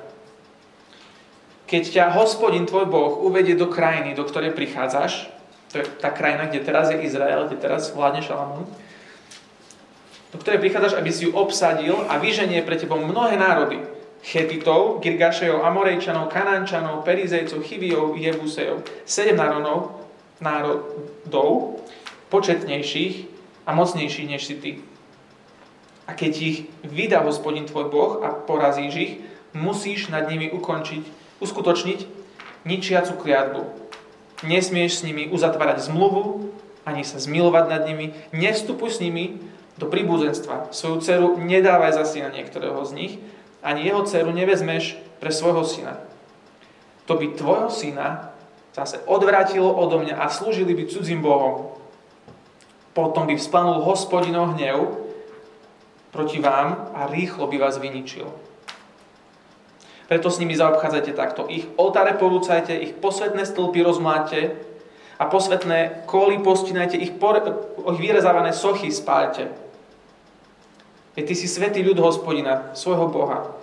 Keď 1.66 1.84
ťa 1.96 2.06
hospodin 2.14 2.68
tvoj 2.68 2.92
Boh 2.92 3.24
uvedie 3.24 3.56
do 3.56 3.72
krajiny, 3.72 4.14
do 4.14 4.28
ktorej 4.28 4.52
prichádzaš, 4.52 5.32
to 5.72 5.82
je 5.82 5.86
tá 5.98 6.12
krajina, 6.12 6.52
kde 6.52 6.62
teraz 6.62 6.92
je 6.92 7.02
Izrael, 7.02 7.48
kde 7.48 7.58
teraz 7.58 7.96
vládne 7.96 8.22
Šalamún, 8.22 8.68
do 10.36 10.44
ktorej 10.44 10.60
prichádzaš, 10.68 11.00
aby 11.00 11.10
si 11.16 11.24
ju 11.24 11.32
obsadil 11.32 11.96
a 12.12 12.20
vyženie 12.20 12.60
pre 12.68 12.76
tebou 12.76 13.00
mnohé 13.00 13.40
národy. 13.40 13.80
Chetitov, 14.20 15.00
Girgašejov, 15.00 15.64
Amorejčanov, 15.64 16.28
Kanančanov, 16.28 17.08
Perizejcov, 17.08 17.64
Chivijov, 17.64 18.20
Jebusejov. 18.20 18.84
Sedem 19.08 19.40
národov, 19.40 20.04
národov, 20.44 21.80
početnejších 22.28 23.32
a 23.64 23.72
mocnejších 23.72 24.28
než 24.28 24.44
si 24.44 24.56
ty. 24.60 24.72
A 26.04 26.12
keď 26.12 26.32
ich 26.36 26.58
vydá 26.84 27.24
hospodin 27.24 27.64
tvoj 27.64 27.88
Boh 27.88 28.14
a 28.20 28.36
porazíš 28.36 28.94
ich, 29.00 29.14
musíš 29.56 30.12
nad 30.12 30.28
nimi 30.28 30.52
ukončiť 30.52 31.24
uskutočniť 31.40 32.00
ničiacu 32.68 33.14
kliatbu. 33.24 33.64
Nesmieš 34.44 35.00
s 35.00 35.06
nimi 35.08 35.32
uzatvárať 35.32 35.88
zmluvu, 35.88 36.52
ani 36.84 37.08
sa 37.08 37.24
zmilovať 37.24 37.66
nad 37.72 37.88
nimi, 37.88 38.12
nevstupuj 38.36 39.00
s 39.00 39.00
nimi 39.00 39.55
do 39.76 39.86
príbuzenstva. 39.92 40.72
Svoju 40.72 41.04
dceru 41.04 41.28
nedávaj 41.40 42.00
za 42.00 42.06
syna 42.08 42.32
niektorého 42.32 42.80
z 42.88 42.92
nich, 42.96 43.14
ani 43.60 43.88
jeho 43.88 44.08
dceru 44.08 44.32
nevezmeš 44.32 44.96
pre 45.20 45.32
svojho 45.32 45.68
syna. 45.68 46.00
To 47.06 47.20
by 47.20 47.36
tvojho 47.36 47.70
syna 47.70 48.32
zase 48.76 49.00
odvrátilo 49.08 49.72
odo 49.72 50.04
mňa 50.04 50.20
a 50.20 50.28
slúžili 50.32 50.76
by 50.76 50.84
cudzím 50.88 51.22
Bohom. 51.22 51.72
Potom 52.96 53.28
by 53.28 53.36
vzplanul 53.36 53.84
hospodinov 53.84 54.56
hnev 54.56 54.96
proti 56.16 56.40
vám 56.40 56.96
a 56.96 57.12
rýchlo 57.12 57.48
by 57.48 57.60
vás 57.60 57.76
vyničil. 57.76 58.32
Preto 60.08 60.30
s 60.30 60.40
nimi 60.40 60.54
zaobchádzajte 60.54 61.12
takto. 61.18 61.50
Ich 61.50 61.66
oltáre 61.76 62.14
porúcajte, 62.14 62.78
ich 62.78 62.94
posvetné 62.94 63.42
stĺpy 63.42 63.82
rozmáte 63.82 64.54
a 65.18 65.26
posvetné 65.26 66.06
kóly 66.06 66.40
postinajte, 66.40 66.96
ich, 66.96 67.12
por- 67.18 67.42
ich 67.90 68.00
vyrezávané 68.00 68.54
sochy 68.54 68.94
spálte. 68.94 69.65
Veď 71.16 71.32
ty 71.32 71.36
si 71.36 71.48
svetý 71.48 71.80
ľud 71.80 71.96
hospodina, 72.04 72.76
svojho 72.76 73.08
Boha. 73.08 73.56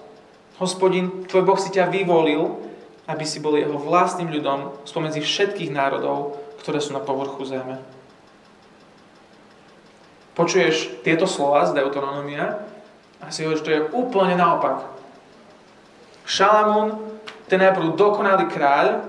Hospodin, 0.56 1.28
tvoj 1.28 1.44
Boh 1.44 1.60
si 1.60 1.68
ťa 1.68 1.92
vyvolil, 1.92 2.56
aby 3.04 3.24
si 3.28 3.44
bol 3.44 3.60
jeho 3.60 3.76
vlastným 3.76 4.32
ľudom 4.32 4.72
spomedzi 4.88 5.20
všetkých 5.20 5.68
národov, 5.68 6.40
ktoré 6.64 6.80
sú 6.80 6.96
na 6.96 7.02
povrchu 7.04 7.44
zeme. 7.44 7.76
Počuješ 10.32 11.04
tieto 11.04 11.28
slova 11.28 11.68
z 11.68 11.76
Deuteronomia 11.76 12.64
a 13.20 13.28
si 13.28 13.44
hovoríš, 13.44 13.66
to 13.68 13.74
je 13.74 13.84
úplne 13.92 14.32
naopak. 14.32 14.88
Šalamún, 16.24 17.20
ten 17.52 17.60
najprv 17.60 17.92
dokonalý 18.00 18.48
kráľ, 18.48 19.04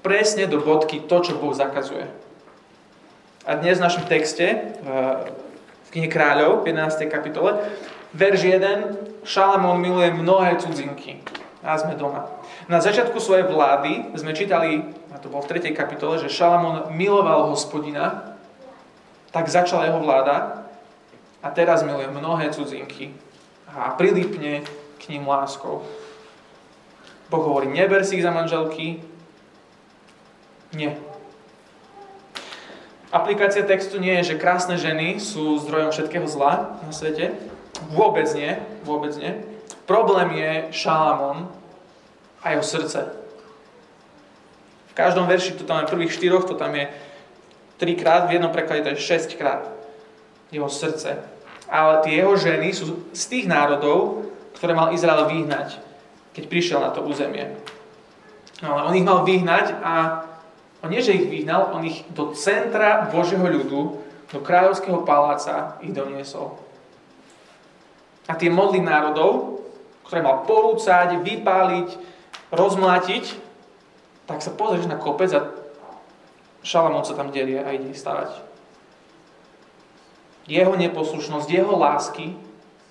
presne 0.00 0.48
do 0.48 0.64
bodky 0.64 1.04
to, 1.04 1.20
čo 1.20 1.36
Boh 1.36 1.52
zakazuje. 1.52 2.08
A 3.44 3.60
dnes 3.60 3.76
v 3.76 3.84
našom 3.84 4.08
texte, 4.08 4.72
v 5.86 5.88
knihe 5.94 6.08
kráľov, 6.10 6.66
v 6.66 6.74
11. 6.74 7.06
kapitole, 7.06 7.56
verš 8.14 8.40
1, 8.58 9.22
Šalamón 9.26 9.82
miluje 9.82 10.10
mnohé 10.10 10.58
cudzinky. 10.58 11.22
A 11.66 11.74
sme 11.78 11.98
doma. 11.98 12.30
Na 12.70 12.78
začiatku 12.78 13.18
svojej 13.18 13.46
vlády 13.46 14.14
sme 14.14 14.34
čítali, 14.34 14.86
a 15.10 15.18
to 15.18 15.26
bolo 15.26 15.42
v 15.42 15.58
3. 15.58 15.74
kapitole, 15.74 16.18
že 16.18 16.30
Šalamón 16.30 16.94
miloval 16.94 17.50
hospodina, 17.50 18.36
tak 19.34 19.50
začala 19.50 19.90
jeho 19.90 19.98
vláda 19.98 20.66
a 21.42 21.48
teraz 21.50 21.82
miluje 21.82 22.06
mnohé 22.08 22.50
cudzinky 22.54 23.12
a 23.68 23.92
prilípne 23.98 24.62
k 24.96 25.02
ním 25.12 25.26
láskou. 25.28 25.84
Boh 27.30 27.42
hovorí, 27.42 27.66
neber 27.66 28.06
si 28.06 28.16
ich 28.16 28.22
za 28.22 28.30
manželky. 28.30 29.02
Nie. 30.72 30.94
Aplikácia 33.14 33.62
textu 33.62 34.02
nie 34.02 34.14
je, 34.20 34.34
že 34.34 34.40
krásne 34.40 34.74
ženy 34.74 35.22
sú 35.22 35.62
zdrojom 35.62 35.94
všetkého 35.94 36.26
zla 36.26 36.80
na 36.82 36.90
svete. 36.90 37.32
Vôbec 37.94 38.26
nie, 38.34 38.58
vôbec 38.82 39.14
nie. 39.16 39.36
Problém 39.86 40.34
je 40.34 40.50
Šalamón 40.74 41.46
a 42.42 42.56
jeho 42.56 42.64
srdce. 42.66 43.06
V 44.90 44.94
každom 44.96 45.30
verši, 45.30 45.54
to 45.54 45.68
tam 45.68 45.84
je 45.84 45.92
prvých 45.92 46.16
štyroch, 46.16 46.48
to 46.48 46.58
tam 46.58 46.74
je 46.74 46.90
trikrát, 47.78 48.26
v 48.26 48.40
jednom 48.40 48.50
preklade 48.50 48.82
to 48.82 48.90
je 48.96 49.04
šesťkrát. 49.06 49.70
Jeho 50.50 50.66
srdce. 50.66 51.22
Ale 51.70 52.02
tie 52.02 52.22
jeho 52.22 52.34
ženy 52.34 52.74
sú 52.74 53.06
z 53.14 53.24
tých 53.28 53.46
národov, 53.46 54.26
ktoré 54.56 54.72
mal 54.74 54.94
Izrael 54.96 55.28
vyhnať 55.30 55.86
keď 56.36 56.44
prišiel 56.52 56.84
na 56.84 56.92
to 56.92 57.00
územie. 57.00 57.48
Ale 58.60 58.84
on 58.84 58.92
ich 58.92 59.08
mal 59.08 59.24
vyhnať 59.24 59.72
a 59.80 59.94
on 60.86 60.94
nie, 60.94 61.02
že 61.02 61.18
ich 61.18 61.26
vyhnal, 61.26 61.74
on 61.74 61.82
ich 61.82 62.06
do 62.14 62.30
centra 62.38 63.10
Božieho 63.10 63.42
ľudu, 63.42 64.06
do 64.30 64.38
kráľovského 64.38 65.02
paláca 65.02 65.82
ich 65.82 65.90
doniesol. 65.90 66.54
A 68.30 68.38
tie 68.38 68.46
modly 68.46 68.78
národov, 68.78 69.66
ktoré 70.06 70.22
mal 70.22 70.46
porúcať, 70.46 71.18
vypáliť, 71.26 71.88
rozmlátiť, 72.54 73.34
tak 74.30 74.46
sa 74.46 74.54
pozrieš 74.54 74.86
na 74.86 74.94
kopec 74.94 75.30
a 75.34 75.50
Šalamón 76.62 77.02
sa 77.02 77.18
tam 77.18 77.34
delie 77.34 77.62
a 77.62 77.74
ide 77.74 77.90
stavať. 77.90 78.42
Jeho 80.46 80.74
neposlušnosť, 80.78 81.46
jeho 81.50 81.74
lásky, 81.74 82.38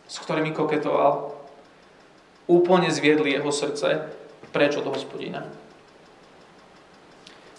s 0.08 0.16
ktorými 0.20 0.52
koketoval, 0.52 1.32
úplne 2.52 2.92
zviedli 2.92 3.36
jeho 3.36 3.52
srdce 3.52 4.12
preč 4.52 4.76
od 4.76 4.88
hospodina. 4.92 5.48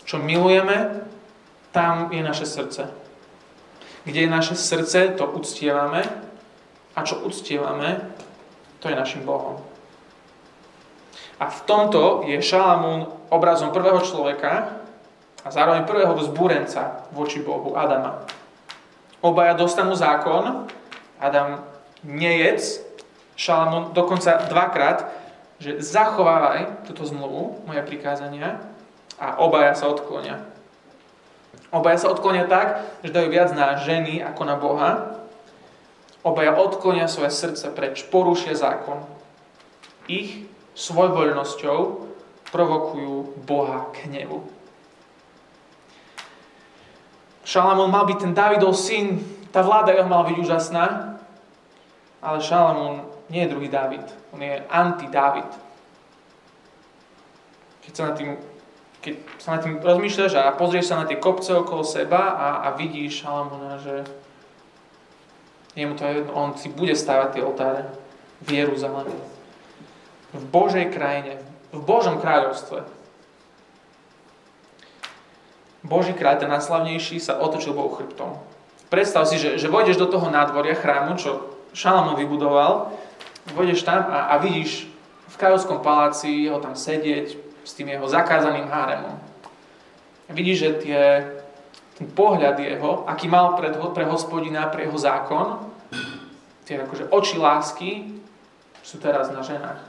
Čo 0.07 0.23
milujeme, 0.23 1.03
tam 1.75 2.15
je 2.15 2.23
naše 2.23 2.47
srdce. 2.47 2.87
Kde 4.07 4.21
je 4.25 4.31
naše 4.31 4.55
srdce, 4.55 5.19
to 5.19 5.27
uctievame 5.27 6.07
a 6.95 7.03
čo 7.03 7.21
uctievame, 7.27 8.07
to 8.79 8.89
je 8.89 8.95
našim 8.97 9.27
Bohom. 9.27 9.59
A 11.37 11.51
v 11.51 11.61
tomto 11.69 12.25
je 12.25 12.39
Šalamún 12.41 13.11
obrazom 13.29 13.75
prvého 13.75 14.01
človeka 14.01 14.81
a 15.45 15.49
zároveň 15.51 15.85
prvého 15.85 16.15
vzbúrenca 16.17 17.05
voči 17.13 17.43
Bohu, 17.43 17.77
Adama. 17.77 18.25
Obaja 19.21 19.59
dostanú 19.59 19.93
zákon, 19.93 20.71
Adam 21.19 21.61
nejec, 22.07 22.63
Šalamún 23.37 23.93
dokonca 23.93 24.49
dvakrát, 24.49 25.13
že 25.61 25.83
zachovávaj 25.83 26.89
túto 26.89 27.05
zmluvu, 27.05 27.69
moje 27.69 27.83
prikázania, 27.85 28.63
a 29.17 29.41
obaja 29.41 29.73
sa 29.73 29.89
odklonia. 29.89 30.45
Obaja 31.73 31.99
sa 31.99 32.13
odklonia 32.13 32.47
tak, 32.47 32.85
že 33.03 33.13
dajú 33.13 33.29
viac 33.33 33.51
na 33.57 33.77
ženy 33.81 34.23
ako 34.23 34.43
na 34.47 34.57
Boha. 34.57 34.91
Obaja 36.23 36.55
odklonia 36.55 37.11
svoje 37.11 37.33
srdce 37.35 37.73
preč, 37.75 38.07
porušia 38.07 38.55
zákon. 38.55 39.03
Ich 40.07 40.47
svojvoľnosťou 40.79 41.79
provokujú 42.55 43.43
Boha 43.49 43.91
k 43.97 44.07
nebu. 44.13 44.45
Šalamón 47.47 47.95
mal 47.95 48.05
byť 48.11 48.19
ten 48.19 48.35
Davidov 48.35 48.75
syn, 48.75 49.23
tá 49.55 49.63
vláda 49.63 49.95
jeho 49.95 50.11
mala 50.11 50.27
byť 50.27 50.37
úžasná, 50.43 51.17
ale 52.19 52.43
Šalamón 52.43 53.07
nie 53.31 53.47
je 53.47 53.53
druhý 53.55 53.71
David, 53.71 54.03
on 54.35 54.43
je 54.43 54.63
anti-David. 54.67 55.51
Keď 57.87 57.93
sa 57.95 58.03
nad 58.11 58.19
tým 58.19 58.35
keď 59.07 59.15
sa 59.39 59.55
nad 59.55 59.63
tým 59.63 59.79
rozmýšľaš 59.79 60.35
a 60.35 60.51
pozrieš 60.59 60.91
sa 60.91 60.99
na 60.99 61.07
tie 61.07 61.15
kopce 61.15 61.55
okolo 61.55 61.87
seba 61.87 62.35
a, 62.35 62.49
a 62.67 62.69
vidíš 62.75 63.23
Šalamúna, 63.23 63.79
že 63.79 64.03
jemu 65.79 65.95
to 65.95 66.03
je 66.03 66.13
jedno, 66.19 66.33
on 66.35 66.59
si 66.59 66.67
bude 66.67 66.91
stávať 66.99 67.39
tie 67.39 67.47
oltáre 67.47 67.87
v 68.43 68.67
Jeruzaleme. 68.67 69.15
V 70.35 70.43
Božej 70.51 70.91
krajine, 70.91 71.39
v 71.71 71.81
Božom 71.87 72.19
kráľovstve. 72.19 72.83
Boží 75.87 76.11
kráľ, 76.11 76.43
ten 76.43 76.51
najslavnejší, 76.51 77.23
sa 77.23 77.39
otočil 77.39 77.79
Bohu 77.79 77.95
chrbtom. 77.95 78.35
Predstav 78.91 79.31
si, 79.31 79.39
že, 79.39 79.55
že 79.55 79.71
vojdeš 79.71 80.03
do 80.03 80.11
toho 80.11 80.27
nádvoria 80.35 80.75
chrámu, 80.75 81.15
čo 81.15 81.47
Šalamón 81.71 82.19
vybudoval, 82.19 82.91
vojdeš 83.55 83.87
tam 83.87 84.11
a, 84.11 84.35
a 84.35 84.43
vidíš 84.43 84.91
v 85.31 85.37
kráľovskom 85.39 85.79
paláci 85.87 86.51
ho 86.51 86.59
tam 86.59 86.75
sedieť, 86.75 87.46
s 87.67 87.75
tým 87.75 87.91
jeho 87.91 88.07
zakázaným 88.07 88.71
háremom. 88.71 89.19
Vidíš, 90.31 90.59
že 90.59 90.71
tie, 90.87 91.03
ten 91.99 92.07
pohľad 92.15 92.63
jeho, 92.63 93.03
aký 93.11 93.27
mal 93.27 93.59
pred, 93.59 93.75
pre 93.75 94.07
hospodina, 94.07 94.71
pre 94.71 94.87
jeho 94.87 94.99
zákon, 94.99 95.67
tie 96.63 96.79
akože 96.79 97.11
oči 97.11 97.37
lásky, 97.39 97.91
sú 98.87 99.03
teraz 99.03 99.35
na 99.35 99.43
ženách. 99.43 99.83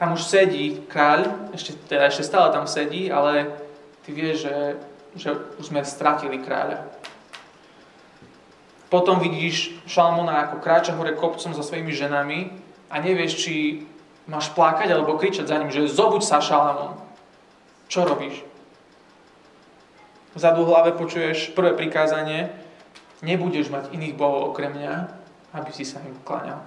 Tam 0.00 0.12
už 0.12 0.24
sedí 0.24 0.84
kráľ, 0.88 1.52
ešte, 1.56 1.76
teda 1.88 2.08
ešte 2.08 2.24
stále 2.24 2.52
tam 2.52 2.68
sedí, 2.68 3.08
ale 3.08 3.52
ty 4.04 4.12
vieš, 4.12 4.48
že, 4.48 4.56
že 5.16 5.28
už 5.60 5.72
sme 5.72 5.80
stratili 5.84 6.40
kráľa. 6.40 6.84
Potom 8.92 9.18
vidíš 9.18 9.72
Šalmona, 9.88 10.46
ako 10.46 10.60
kráča 10.60 10.92
hore 10.96 11.16
kopcom 11.16 11.56
so 11.56 11.64
svojimi 11.64 11.96
ženami 11.96 12.38
a 12.92 13.00
nevieš, 13.00 13.32
či 13.40 13.54
Máš 14.26 14.50
plakať 14.54 14.90
alebo 14.90 15.14
kričať 15.14 15.46
za 15.46 15.56
ním, 15.62 15.70
že 15.70 15.86
zobuď 15.86 16.22
sa 16.26 16.42
Šalamón. 16.42 16.98
Čo 17.86 18.02
robíš? 18.02 18.42
Vzadu 20.34 20.66
v 20.66 20.70
hlave 20.74 20.90
počuješ 20.98 21.54
prvé 21.56 21.72
prikázanie, 21.72 22.50
nebudeš 23.22 23.70
mať 23.70 23.94
iných 23.94 24.18
bohov 24.18 24.52
okrem 24.52 24.74
mňa, 24.74 24.94
aby 25.56 25.70
si 25.72 25.86
sa 25.86 26.02
im 26.04 26.12
kláňal. 26.26 26.60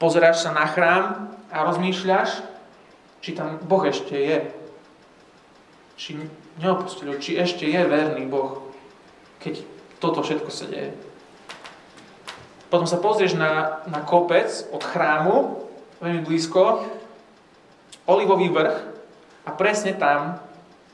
Pozeráš 0.00 0.42
sa 0.42 0.56
na 0.56 0.64
chrám 0.64 1.28
a 1.52 1.68
rozmýšľaš, 1.68 2.40
či 3.20 3.36
tam 3.36 3.60
Boh 3.60 3.84
ešte 3.84 4.16
je. 4.16 4.38
Či 6.00 6.16
neopustil, 6.56 7.12
či 7.20 7.36
ešte 7.36 7.68
je 7.68 7.80
verný 7.84 8.24
Boh, 8.24 8.72
keď 9.44 9.60
toto 10.00 10.24
všetko 10.24 10.48
sa 10.48 10.64
deje. 10.64 10.96
Potom 12.70 12.86
sa 12.86 13.02
pozrieš 13.02 13.34
na, 13.34 13.82
na 13.90 14.06
kopec 14.06 14.46
od 14.70 14.78
chrámu, 14.78 15.66
veľmi 15.98 16.22
blízko, 16.22 16.86
olivový 18.06 18.46
vrch 18.46 18.78
a 19.44 19.50
presne 19.50 19.98
tam 19.98 20.38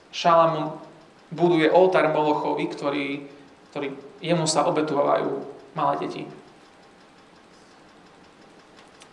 Šalamún 0.09 0.73
buduje 1.29 1.69
oltár 1.69 2.09
Molochovi, 2.17 2.65
ktorý, 2.73 3.09
ktorý 3.71 3.93
jemu 4.25 4.49
sa 4.49 4.65
obetovajú 4.65 5.45
malé 5.77 5.95
deti. 6.09 6.23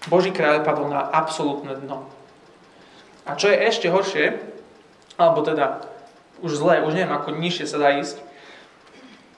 Boží 0.07 0.31
kráľ 0.31 0.63
padol 0.63 0.91
na 0.91 1.03
absolútne 1.03 1.75
dno. 1.79 2.07
A 3.23 3.35
čo 3.39 3.51
je 3.51 3.59
ešte 3.59 3.87
horšie, 3.87 4.39
alebo 5.15 5.43
teda 5.43 5.87
už 6.43 6.59
zlé, 6.59 6.83
už 6.83 6.95
neviem, 6.95 7.15
ako 7.15 7.39
nižšie 7.39 7.65
sa 7.67 7.79
dá 7.79 7.95
ísť, 7.95 8.19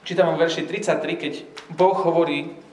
čítam 0.02 0.34
v 0.34 0.42
verši 0.42 0.66
33, 0.66 1.22
keď 1.22 1.32
Boh 1.74 1.94
hovorí 1.94 2.65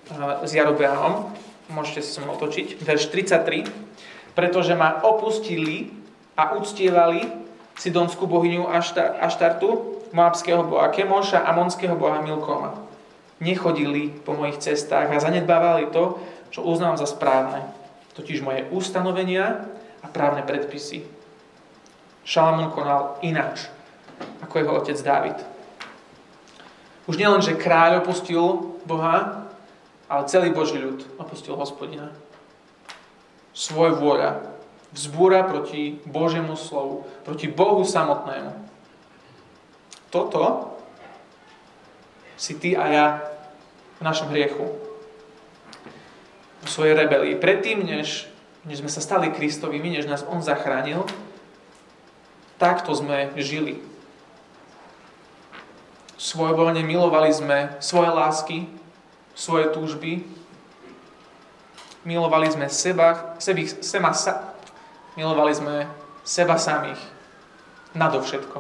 s 0.43 0.51
Jarobeamom, 0.51 1.31
môžete 1.71 2.03
sa 2.03 2.21
som 2.21 2.27
otočiť, 2.27 2.81
verš 2.83 3.07
33, 3.11 3.67
pretože 4.35 4.75
ma 4.75 4.99
opustili 5.05 5.93
a 6.35 6.57
uctievali 6.57 7.23
sidonskú 7.77 8.25
bohyňu 8.25 8.67
Aštartu, 9.21 10.01
moabského 10.13 10.61
boha 10.65 10.93
Kemoša 10.93 11.41
a 11.41 11.55
monského 11.57 11.97
boha 11.97 12.21
Milkoma. 12.21 12.77
Nechodili 13.41 14.13
po 14.23 14.37
mojich 14.37 14.61
cestách 14.61 15.09
a 15.09 15.23
zanedbávali 15.23 15.89
to, 15.89 16.21
čo 16.53 16.61
uznám 16.61 17.01
za 17.01 17.09
správne, 17.09 17.65
totiž 18.13 18.45
moje 18.45 18.69
ustanovenia 18.69 19.65
a 20.05 20.07
právne 20.07 20.45
predpisy. 20.45 21.01
Šalamún 22.23 22.69
konal 22.71 23.17
ináč, 23.25 23.67
ako 24.45 24.53
jeho 24.61 24.73
otec 24.79 24.97
Dávid. 25.01 25.37
Už 27.09 27.19
nielen, 27.19 27.43
že 27.43 27.59
kráľ 27.59 28.05
opustil 28.05 28.77
Boha, 28.87 29.42
ale 30.07 30.29
celý 30.29 30.51
Boží 30.51 30.79
ľud 30.79 31.03
opustil 31.17 31.55
hospodina. 31.55 32.11
Svoj 33.53 33.97
vôľa 33.97 34.53
vzbúra 34.93 35.45
proti 35.45 35.97
Božiemu 36.05 36.53
slovu, 36.53 37.05
proti 37.25 37.49
Bohu 37.49 37.81
samotnému. 37.81 38.53
Toto 40.13 40.73
si 42.37 42.53
ty 42.57 42.77
a 42.77 42.85
ja 42.89 43.05
v 43.97 44.01
našom 44.05 44.29
hriechu, 44.29 44.69
v 46.63 46.67
svojej 46.69 46.93
rebelii. 46.95 47.35
Predtým, 47.35 47.83
než, 47.83 48.29
než 48.63 48.85
sme 48.85 48.91
sa 48.91 49.01
stali 49.01 49.33
Kristovými, 49.33 49.89
než 49.91 50.05
nás 50.05 50.23
On 50.27 50.39
zachránil, 50.39 51.03
takto 52.61 52.93
sme 52.95 53.33
žili. 53.35 53.81
Svojvoľne 56.15 56.85
milovali 56.87 57.35
sme 57.35 57.75
svoje 57.83 58.11
lásky, 58.13 58.57
svoje 59.33 59.69
túžby. 59.73 60.25
Milovali 62.03 62.51
sme 62.51 62.67
seba, 62.69 63.37
sebi, 63.39 63.65
seba, 63.65 64.11
sa, 64.11 64.53
milovali 65.15 65.53
sme 65.55 65.75
seba 66.23 66.59
samých 66.59 66.99
nadovšetko. 67.95 68.59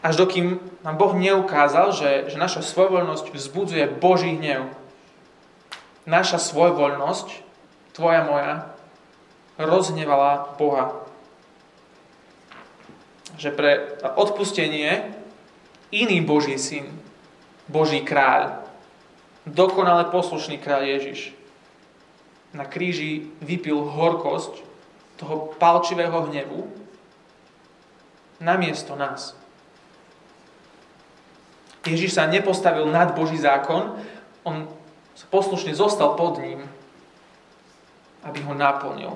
Až 0.00 0.16
dokým 0.16 0.56
nám 0.80 0.96
Boh 0.96 1.12
neukázal, 1.12 1.92
že, 1.92 2.10
že 2.32 2.36
naša 2.40 2.64
svojvoľnosť 2.64 3.36
vzbudzuje 3.36 3.84
Boží 4.00 4.32
hnev. 4.32 4.72
Naša 6.08 6.40
svojvoľnosť, 6.40 7.28
tvoja 7.92 8.24
moja, 8.24 8.54
rozhnevala 9.60 10.56
Boha. 10.56 11.04
Že 13.36 13.50
pre 13.52 13.70
odpustenie 14.16 15.12
iný 15.92 16.24
Boží 16.24 16.56
syn 16.56 16.99
Boží 17.70 18.02
kráľ, 18.02 18.66
dokonale 19.46 20.10
poslušný 20.10 20.58
kráľ 20.58 20.98
Ježiš, 20.98 21.30
na 22.50 22.66
kríži 22.66 23.30
vypil 23.38 23.78
horkosť 23.78 24.66
toho 25.22 25.54
palčivého 25.54 26.26
hnevu 26.26 26.66
namiesto 28.42 28.98
nás. 28.98 29.38
Ježiš 31.86 32.18
sa 32.18 32.26
nepostavil 32.26 32.90
nad 32.90 33.14
Boží 33.14 33.38
zákon, 33.38 33.96
on 34.42 34.66
poslušne 35.30 35.72
zostal 35.76 36.18
pod 36.18 36.42
ním, 36.42 36.64
aby 38.26 38.42
ho 38.44 38.52
naplnil 38.52 39.12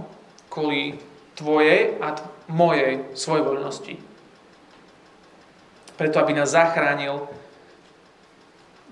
kvôli 0.49 1.03
tvojej 1.35 1.99
a 1.99 2.15
mojej 2.47 3.03
svojvoľnosti. 3.19 3.99
Preto, 5.99 6.17
aby 6.23 6.33
nás 6.37 6.55
zachránil 6.55 7.27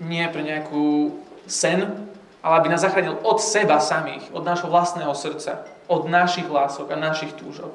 nie 0.01 0.25
pre 0.29 0.41
nejakú 0.41 1.13
sen, 1.45 2.09
ale 2.43 2.53
aby 2.59 2.67
nás 2.71 2.81
zachránil 2.81 3.19
od 3.23 3.39
seba 3.39 3.79
samých, 3.79 4.27
od 4.33 4.43
nášho 4.43 4.67
vlastného 4.67 5.13
srdca, 5.15 5.63
od 5.87 6.09
našich 6.09 6.47
lások 6.49 6.91
a 6.91 6.99
našich 6.99 7.35
túžob, 7.35 7.71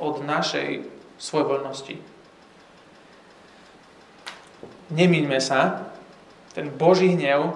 od 0.00 0.24
našej 0.24 0.86
svojvoľnosti. 1.18 1.96
Nemýňme 4.90 5.38
sa, 5.40 5.90
ten 6.54 6.70
Boží 6.70 7.14
hnev, 7.14 7.50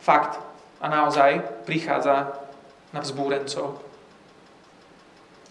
fakt 0.00 0.40
a 0.80 0.88
naozaj 0.88 1.64
prichádza 1.68 2.32
na 2.96 3.00
vzbúrencov. 3.04 3.80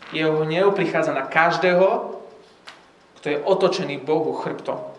Jeho 0.09 0.41
hnev 0.41 0.73
prichádza 0.73 1.13
na 1.13 1.29
každého, 1.29 2.17
kto 3.21 3.25
je 3.29 3.37
otočený 3.45 4.01
Bohu 4.01 4.33
chrbtom. 4.33 4.98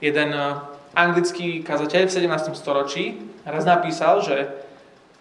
Jeden 0.00 0.30
eh, 0.32 0.60
anglický 0.96 1.60
kazateľ 1.60 2.08
v 2.08 2.14
17. 2.24 2.52
storočí 2.56 3.20
raz 3.44 3.68
napísal, 3.68 4.24
že, 4.24 4.48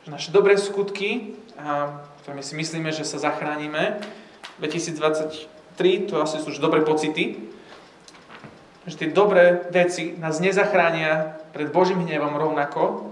že 0.07 0.09
naše 0.09 0.31
dobré 0.31 0.55
skutky, 0.55 1.35
ktorými 2.23 2.41
si 2.41 2.55
myslíme, 2.55 2.89
že 2.95 3.03
sa 3.03 3.19
zachránime, 3.19 3.99
2023, 4.57 6.07
to 6.07 6.17
asi 6.23 6.39
sú 6.39 6.55
už 6.55 6.63
dobré 6.63 6.81
pocity, 6.81 7.37
že 8.87 8.95
tie 8.95 9.09
dobré 9.11 9.67
veci 9.73 10.15
nás 10.15 10.39
nezachránia 10.39 11.41
pred 11.51 11.67
Božím 11.73 12.05
hnevom 12.05 12.37
rovnako, 12.37 13.11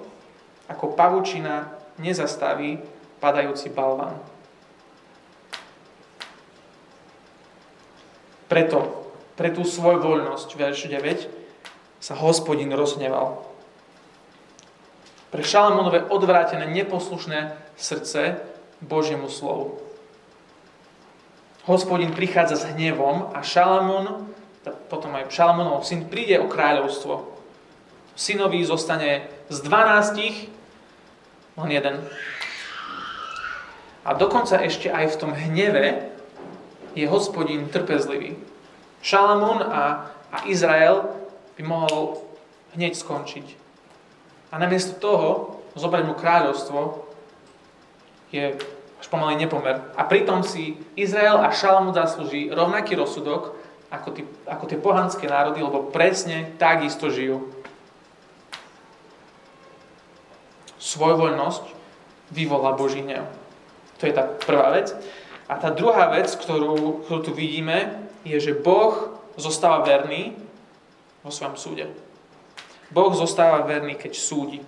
ako 0.71 0.95
pavučina 0.95 1.73
nezastaví 1.99 2.79
padajúci 3.19 3.73
balván. 3.73 4.15
Preto, 8.47 9.09
pre 9.33 9.49
tú 9.49 9.65
svoju 9.65 9.97
voľnosť, 9.97 10.49
verš 10.53 10.79
9, 10.87 11.42
sa 12.03 12.19
hospodin 12.19 12.67
rozhneval. 12.75 13.47
Pre 15.31 15.39
Šalamónové 15.39 16.03
odvrátené, 16.11 16.67
neposlušné 16.67 17.55
srdce 17.79 18.43
Božiemu 18.83 19.31
slovu. 19.31 19.79
Hospodin 21.63 22.11
prichádza 22.11 22.59
s 22.59 22.67
hnevom 22.75 23.31
a 23.31 23.39
Šalamón 23.39 24.27
potom 24.91 25.15
aj 25.15 25.31
Šalamónov 25.31 25.87
syn 25.87 26.11
príde 26.11 26.39
o 26.43 26.51
kráľovstvo. 26.51 27.23
Synovi 28.19 28.67
zostane 28.67 29.31
z 29.47 29.57
12 29.63 30.51
len 31.63 31.69
jeden. 31.71 31.95
A 34.03 34.11
dokonca 34.11 34.59
ešte 34.59 34.91
aj 34.91 35.15
v 35.15 35.19
tom 35.19 35.31
hneve 35.31 36.11
je 36.99 37.07
hospodin 37.07 37.71
trpezlivý. 37.71 38.35
Šalamún 38.99 39.63
a, 39.63 40.11
a 40.31 40.37
Izrael 40.51 41.22
by 41.57 41.63
mohol 41.63 42.21
hneď 42.73 42.97
skončiť. 42.97 43.47
A 44.53 44.61
namiesto 44.61 44.97
toho 44.97 45.61
zobrať 45.73 46.03
mu 46.05 46.13
kráľovstvo 46.13 46.79
je 48.33 48.53
až 49.01 49.07
pomaly 49.09 49.37
nepomer. 49.37 49.81
A 49.97 50.05
pritom 50.05 50.41
si 50.41 50.77
Izrael 50.97 51.41
a 51.41 51.53
Šalamún 51.53 51.93
zaslúži 51.93 52.49
rovnaký 52.49 52.97
rozsudok, 52.97 53.57
ako, 53.93 54.09
tí, 54.15 54.25
ako 54.49 54.63
tie 54.65 54.79
pohanské 54.81 55.29
národy, 55.29 55.61
lebo 55.61 55.93
presne 55.93 56.49
takisto 56.57 57.13
žijú. 57.13 57.45
Svojvoľnosť 60.81 61.65
vyvolá 62.33 62.73
Boží 62.73 63.05
hnev. 63.05 63.29
To 64.01 64.09
je 64.09 64.13
tá 64.17 64.25
prvá 64.25 64.73
vec. 64.73 64.91
A 65.45 65.61
tá 65.61 65.69
druhá 65.69 66.09
vec, 66.09 66.33
ktorú, 66.33 67.05
ktorú 67.05 67.19
tu 67.21 67.31
vidíme, 67.37 68.09
je, 68.25 68.39
že 68.41 68.57
Boh 68.57 69.19
zostáva 69.37 69.85
verný 69.85 70.42
vo 71.23 71.31
svojom 71.31 71.55
súde. 71.55 71.87
Boh 72.93 73.09
zostáva 73.15 73.65
verný, 73.65 73.97
keď 73.97 74.13
súdi. 74.13 74.59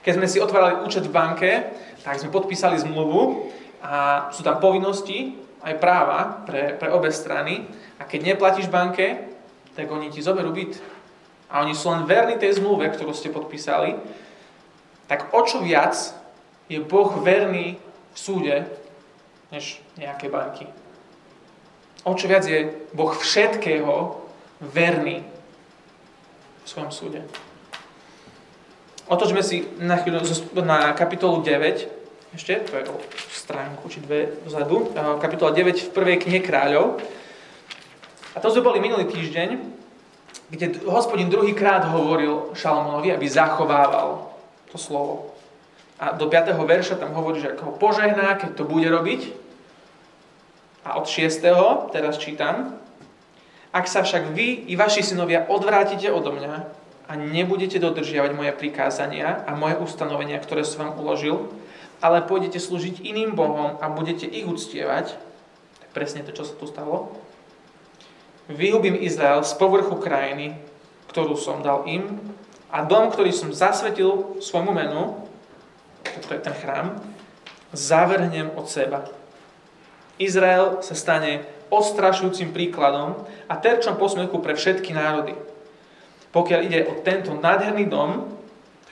Keď 0.00 0.12
sme 0.16 0.30
si 0.30 0.40
otvárali 0.40 0.80
účet 0.86 1.04
v 1.04 1.12
banke, 1.12 1.50
tak 2.00 2.20
sme 2.20 2.32
podpísali 2.32 2.80
zmluvu 2.80 3.50
a 3.84 4.28
sú 4.32 4.40
tam 4.40 4.62
povinnosti 4.62 5.36
aj 5.64 5.80
práva 5.80 6.44
pre, 6.48 6.76
pre 6.76 6.88
obe 6.92 7.12
strany. 7.12 7.68
A 8.00 8.08
keď 8.08 8.32
neplatíš 8.32 8.72
banke, 8.72 9.28
tak 9.76 9.90
oni 9.90 10.08
ti 10.12 10.24
zoberú 10.24 10.52
byt. 10.52 10.80
A 11.52 11.64
oni 11.64 11.76
sú 11.76 11.92
len 11.92 12.08
verní 12.08 12.40
tej 12.40 12.60
zmluve, 12.60 12.88
ktorú 12.88 13.12
ste 13.12 13.32
podpísali. 13.32 13.96
Tak 15.08 15.36
o 15.36 15.40
čo 15.44 15.60
viac 15.60 15.96
je 16.68 16.80
Boh 16.80 17.12
verný 17.20 17.76
v 18.12 18.18
súde, 18.18 18.56
než 19.52 19.80
nejaké 20.00 20.32
banky. 20.32 20.68
O 22.04 22.12
čo 22.16 22.28
viac 22.28 22.44
je 22.44 22.72
Boh 22.92 23.12
všetkého 23.12 24.23
verný 24.72 25.24
v 26.64 26.66
svojom 26.66 26.92
súde. 26.92 27.20
Otočme 29.04 29.44
si 29.44 29.68
na, 29.84 30.00
chvíľu, 30.00 30.24
na 30.64 30.96
kapitolu 30.96 31.44
9, 31.44 32.32
ešte, 32.34 32.56
to 32.66 32.72
je 32.74 32.84
o 32.88 32.96
stránku 33.30 33.86
či 33.92 34.00
dve 34.00 34.32
vzadu, 34.48 34.96
kapitola 35.20 35.52
9 35.52 35.92
v 35.92 35.94
prvej 35.94 36.16
knihe 36.24 36.40
kráľov. 36.40 36.98
A 38.34 38.42
to 38.42 38.50
sme 38.50 38.66
boli 38.66 38.82
minulý 38.82 39.06
týždeň, 39.06 39.60
kde 40.50 40.82
hospodin 40.88 41.30
druhýkrát 41.30 41.86
hovoril 41.92 42.50
Šalmonovi, 42.56 43.14
aby 43.14 43.26
zachovával 43.28 44.34
to 44.72 44.80
slovo. 44.80 45.36
A 46.00 46.10
do 46.16 46.26
5. 46.26 46.58
verša 46.58 46.98
tam 46.98 47.14
hovorí, 47.14 47.38
že 47.38 47.54
ako 47.54 47.62
ho 47.70 47.74
požehná, 47.78 48.34
keď 48.34 48.58
to 48.58 48.64
bude 48.66 48.88
robiť. 48.90 49.30
A 50.82 50.98
od 50.98 51.06
6. 51.06 51.38
teraz 51.94 52.18
čítam. 52.18 52.82
Ak 53.74 53.90
sa 53.90 54.06
však 54.06 54.30
vy 54.38 54.70
i 54.70 54.78
vaši 54.78 55.02
synovia 55.02 55.50
odvrátite 55.50 56.06
odo 56.14 56.30
mňa 56.30 56.54
a 57.10 57.12
nebudete 57.18 57.82
dodržiavať 57.82 58.30
moje 58.30 58.54
prikázania 58.54 59.42
a 59.42 59.58
moje 59.58 59.74
ustanovenia, 59.82 60.38
ktoré 60.38 60.62
som 60.62 60.86
vám 60.86 61.02
uložil, 61.02 61.50
ale 61.98 62.22
pôjdete 62.22 62.62
slúžiť 62.62 63.02
iným 63.02 63.34
bohom 63.34 63.74
a 63.82 63.90
budete 63.90 64.30
ich 64.30 64.46
uctievať, 64.46 65.18
tak 65.82 65.88
presne 65.90 66.22
to, 66.22 66.30
čo 66.30 66.46
sa 66.46 66.54
tu 66.54 66.70
stalo, 66.70 67.18
vyhubím 68.46 68.94
Izrael 68.94 69.42
z 69.42 69.58
povrchu 69.58 69.98
krajiny, 69.98 70.54
ktorú 71.10 71.34
som 71.34 71.58
dal 71.58 71.82
im 71.90 72.22
a 72.70 72.86
dom, 72.86 73.10
ktorý 73.10 73.34
som 73.34 73.50
zasvetil 73.50 74.38
svojmu 74.38 74.70
menu, 74.70 75.18
to 76.30 76.30
je 76.30 76.40
ten 76.46 76.54
chrám, 76.62 77.02
zavrhnem 77.74 78.54
od 78.54 78.70
seba. 78.70 79.10
Izrael 80.14 80.78
sa 80.86 80.94
stane 80.94 81.53
ostrašujúcim 81.70 82.52
príkladom 82.52 83.24
a 83.48 83.54
terčom 83.60 83.96
posmechu 84.00 84.36
pre 84.40 84.56
všetky 84.56 84.92
národy. 84.92 85.36
Pokiaľ 86.34 86.60
ide 86.66 86.80
o 86.90 86.98
tento 87.00 87.30
nádherný 87.36 87.86
dom, 87.86 88.26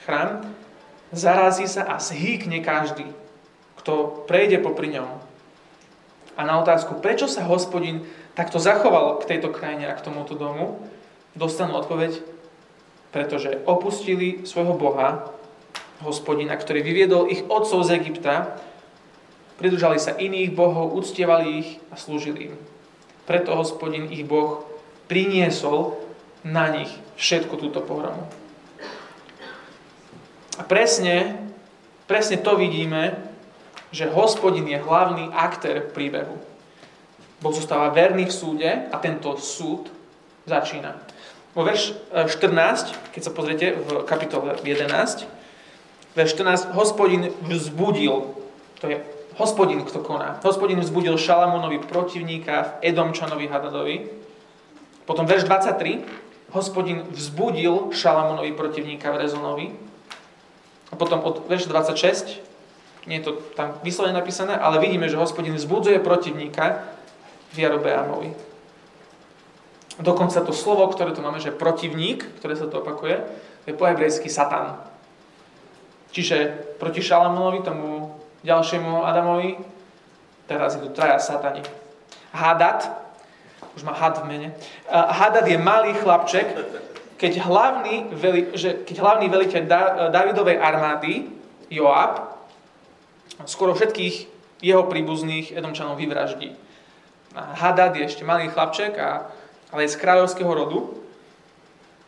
chrám, 0.07 0.47
zarazí 1.11 1.67
sa 1.67 1.85
a 1.85 1.99
zhýkne 1.99 2.63
každý, 2.63 3.05
kto 3.83 4.25
prejde 4.25 4.63
popri 4.63 4.95
ňom. 4.95 5.09
A 6.33 6.41
na 6.41 6.57
otázku, 6.57 6.97
prečo 6.97 7.29
sa 7.29 7.45
hospodin 7.45 8.07
takto 8.33 8.57
zachoval 8.57 9.21
k 9.21 9.37
tejto 9.37 9.53
krajine 9.53 9.85
a 9.85 9.97
k 9.97 10.01
tomuto 10.01 10.33
domu, 10.33 10.81
dostanú 11.37 11.77
odpoveď, 11.77 12.25
pretože 13.13 13.61
opustili 13.69 14.41
svojho 14.41 14.73
Boha, 14.73 15.29
hospodina, 16.01 16.57
ktorý 16.57 16.81
vyviedol 16.81 17.29
ich 17.29 17.45
otcov 17.45 17.85
z 17.85 18.01
Egypta, 18.01 18.57
pridržali 19.57 19.99
sa 20.01 20.17
iných 20.17 20.53
bohov, 20.53 20.93
uctievali 20.97 21.47
ich 21.61 21.69
a 21.89 21.95
slúžili 21.95 22.51
im. 22.51 22.55
Preto 23.23 23.55
hospodin 23.55 24.11
ich 24.11 24.27
Boh 24.27 24.67
priniesol 25.07 25.95
na 26.43 26.67
nich 26.71 26.91
všetku 27.15 27.55
túto 27.55 27.79
pohromu. 27.79 28.27
A 30.59 30.61
presne, 30.61 31.39
presne 32.05 32.37
to 32.37 32.59
vidíme, 32.59 33.15
že 33.93 34.09
hospodin 34.09 34.65
je 34.65 34.81
hlavný 34.81 35.29
aktér 35.33 35.93
príbehu. 35.93 36.35
Boh 37.39 37.53
zostáva 37.53 37.93
verný 37.93 38.29
v 38.29 38.33
súde 38.33 38.71
a 38.89 38.95
tento 38.97 39.37
súd 39.37 39.91
začína. 40.49 40.97
Vo 41.53 41.61
verš 41.61 41.93
14, 42.09 42.89
e, 42.89 42.93
keď 43.13 43.21
sa 43.21 43.31
pozriete 43.31 43.65
v 43.77 44.01
kapitole 44.09 44.57
11, 44.65 45.29
verš 46.17 46.31
14, 46.33 46.73
hospodin 46.73 47.29
vzbudil, 47.45 48.33
to 48.81 48.85
je 48.89 48.97
hospodin, 49.37 49.81
kto 49.85 49.99
koná. 49.99 50.39
Hospodin 50.43 50.79
vzbudil 50.79 51.17
Šalamónovi 51.17 51.79
protivníka 51.81 52.63
v 52.63 52.93
Edomčanovi 52.93 53.47
Hadadovi. 53.49 53.95
Potom 55.03 55.25
verš 55.25 55.43
23, 55.49 56.53
hospodin 56.53 57.03
vzbudil 57.11 57.91
Šalamónovi 57.91 58.53
protivníka 58.53 59.11
v 59.11 59.19
Rezonovi. 59.19 59.67
A 60.91 60.95
potom 60.95 61.25
od 61.25 61.49
verša 61.49 61.73
26, 61.73 63.09
nie 63.09 63.17
je 63.17 63.25
to 63.25 63.31
tam 63.57 63.73
vyslovene 63.81 64.13
napísané, 64.13 64.53
ale 64.53 64.77
vidíme, 64.77 65.09
že 65.09 65.17
hospodin 65.17 65.57
vzbudzuje 65.57 65.97
protivníka 65.99 66.85
v 67.51 67.57
Jarobeamovi. 67.65 68.29
Dokonca 70.01 70.41
to 70.41 70.53
slovo, 70.53 70.85
ktoré 70.89 71.13
tu 71.13 71.21
máme, 71.21 71.37
že 71.37 71.53
protivník, 71.53 72.25
ktoré 72.41 72.57
sa 72.57 72.65
tu 72.65 72.81
opakuje, 72.81 73.21
je 73.65 73.73
po 73.77 73.85
hebrejsky 73.85 74.29
satan. 74.29 74.77
Čiže 76.13 76.49
proti 76.77 77.01
Šalamonovi, 77.01 77.65
tomu 77.65 78.02
ďalšiemu 78.43 79.07
Adamovi, 79.07 79.59
teraz 80.45 80.75
idú 80.75 80.91
traja 80.91 81.17
satani. 81.19 81.63
Hadad, 82.35 82.85
už 83.73 83.87
má 83.87 83.95
had 83.95 84.19
v 84.21 84.27
mene, 84.27 84.47
Hadad 84.91 85.47
je 85.47 85.57
malý 85.57 85.95
chlapček, 85.97 86.45
keď 87.17 87.39
hlavný, 87.39 88.11
veli, 88.11 88.51
že 88.53 88.83
keď 88.83 88.95
hlavný 88.99 89.31
veliteľ 89.31 89.61
Davidovej 90.11 90.59
armády, 90.59 91.31
Joab, 91.71 92.35
skoro 93.47 93.71
všetkých 93.73 94.15
jeho 94.59 94.83
príbuzných 94.87 95.55
Edomčanov 95.55 95.95
vyvraždí. 95.99 96.51
Hadad 97.33 97.95
je 97.97 98.05
ešte 98.05 98.27
malý 98.27 98.51
chlapček, 98.51 98.93
a, 98.99 99.31
ale 99.73 99.87
je 99.87 99.93
z 99.95 99.99
kráľovského 99.99 100.51
rodu. 100.53 100.99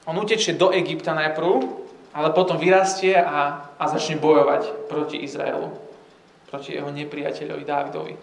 On 0.05 0.15
utečie 0.19 0.53
do 0.53 0.69
Egypta 0.69 1.17
najprv, 1.17 1.65
ale 2.13 2.29
potom 2.31 2.61
vyrastie 2.61 3.17
a, 3.17 3.71
a 3.75 3.83
začne 3.89 4.21
bojovať 4.21 4.87
proti 4.87 5.19
Izraelu. 5.25 5.84
Proti 6.55 6.71
jeho 6.71 6.87
nepriateľovi 6.87 7.67
Dávidovi. 7.67 8.15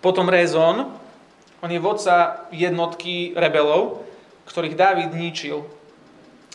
Potom 0.00 0.24
Rezon, 0.32 0.88
on 1.60 1.68
je 1.68 1.76
vodca 1.76 2.48
jednotky 2.48 3.36
rebelov, 3.36 4.08
ktorých 4.48 4.72
Dávid 4.72 5.12
ničil. 5.12 5.60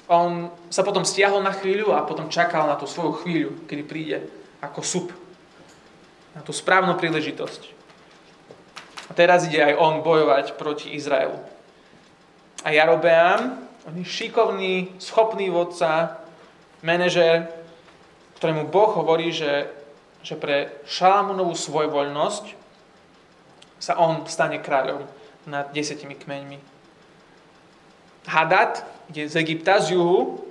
On 0.09 0.49
sa 0.73 0.81
potom 0.81 1.05
stiahol 1.05 1.45
na 1.45 1.53
chvíľu 1.53 1.93
a 1.93 2.01
potom 2.01 2.33
čakal 2.33 2.65
na 2.65 2.81
tú 2.81 2.89
svoju 2.89 3.21
chvíľu, 3.21 3.69
kedy 3.69 3.83
príde 3.85 4.25
ako 4.57 4.81
sup. 4.81 5.07
Na 6.33 6.41
tú 6.41 6.49
správnu 6.49 6.97
príležitosť. 6.97 7.61
A 9.07 9.11
teraz 9.13 9.45
ide 9.45 9.61
aj 9.61 9.77
on 9.77 10.01
bojovať 10.01 10.57
proti 10.57 10.97
Izraelu. 10.97 11.37
A 12.65 12.73
Jarobeám, 12.73 13.53
on 13.85 13.93
je 14.01 14.05
šikovný, 14.09 14.97
schopný 14.97 15.53
vodca, 15.53 16.25
manažer, 16.81 17.53
ktorému 18.41 18.65
Boh 18.73 18.97
hovorí, 18.97 19.29
že, 19.29 19.76
že 20.27 20.35
pre 20.35 20.75
Šalamúnovú 20.83 21.55
svojvoľnosť 21.55 22.45
sa 23.79 23.95
on 23.95 24.27
stane 24.27 24.59
kráľom 24.59 25.07
nad 25.47 25.71
desetimi 25.71 26.19
kmeňmi. 26.19 26.59
Hadad 28.27 28.83
ide 29.07 29.31
z 29.31 29.39
Egypta, 29.39 29.79
z 29.79 29.95
juhu, 29.95 30.43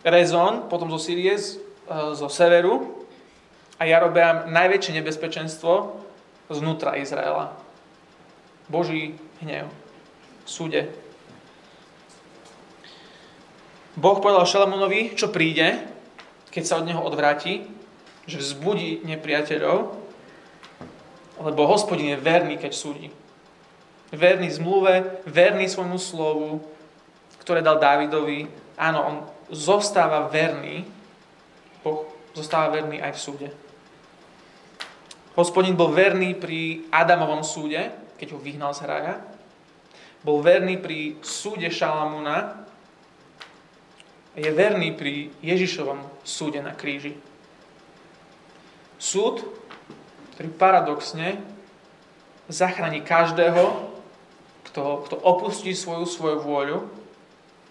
Rezon, 0.00 0.72
potom 0.72 0.88
zo 0.88 0.96
Syrie, 0.96 1.36
z, 1.36 1.60
e, 1.84 2.16
zo 2.16 2.32
severu 2.32 3.04
a 3.76 3.84
Jarobeám 3.84 4.48
najväčšie 4.48 4.96
nebezpečenstvo 5.04 6.00
znútra 6.48 6.96
Izraela. 6.96 7.52
Boží 8.72 9.20
hnev 9.44 9.68
súde. 10.48 10.88
Boh 14.00 14.16
povedal 14.16 14.48
Šalamúnovi, 14.48 15.12
čo 15.12 15.28
príde, 15.28 15.76
keď 16.48 16.62
sa 16.64 16.80
od 16.80 16.88
neho 16.88 17.04
odvráti, 17.04 17.79
že 18.30 18.38
vzbudí 18.38 19.02
nepriateľov, 19.02 19.98
lebo 21.40 21.60
hospodin 21.66 22.14
je 22.14 22.22
verný, 22.22 22.54
keď 22.60 22.72
súdi. 22.72 23.08
Verný 24.14 24.50
zmluve, 24.54 25.22
verný 25.26 25.66
svojmu 25.66 25.98
slovu, 25.98 26.62
ktoré 27.42 27.64
dal 27.64 27.82
Dávidovi. 27.82 28.46
Áno, 28.78 28.98
on 29.02 29.16
zostáva 29.50 30.30
verný, 30.30 30.86
Boh 31.82 32.06
zostáva 32.36 32.70
verný 32.70 33.02
aj 33.02 33.12
v 33.16 33.20
súde. 33.20 33.48
Hospodin 35.34 35.78
bol 35.78 35.94
verný 35.94 36.36
pri 36.36 36.86
Adamovom 36.92 37.40
súde, 37.40 37.90
keď 38.20 38.36
ho 38.36 38.38
vyhnal 38.42 38.76
z 38.76 38.84
hraja. 38.84 39.14
Bol 40.20 40.44
verný 40.44 40.76
pri 40.76 41.16
súde 41.24 41.72
Šalamúna. 41.72 42.66
Je 44.36 44.50
verný 44.52 44.92
pri 44.92 45.32
Ježišovom 45.40 46.04
súde 46.22 46.60
na 46.60 46.76
kríži. 46.76 47.16
Súd, 49.00 49.40
ktorý 50.36 50.52
paradoxne 50.60 51.40
zachráni 52.52 53.00
každého, 53.00 53.88
kto, 54.68 55.08
kto 55.08 55.16
opustí 55.16 55.72
svoju 55.72 56.04
svoju 56.04 56.38
vôľu 56.44 56.78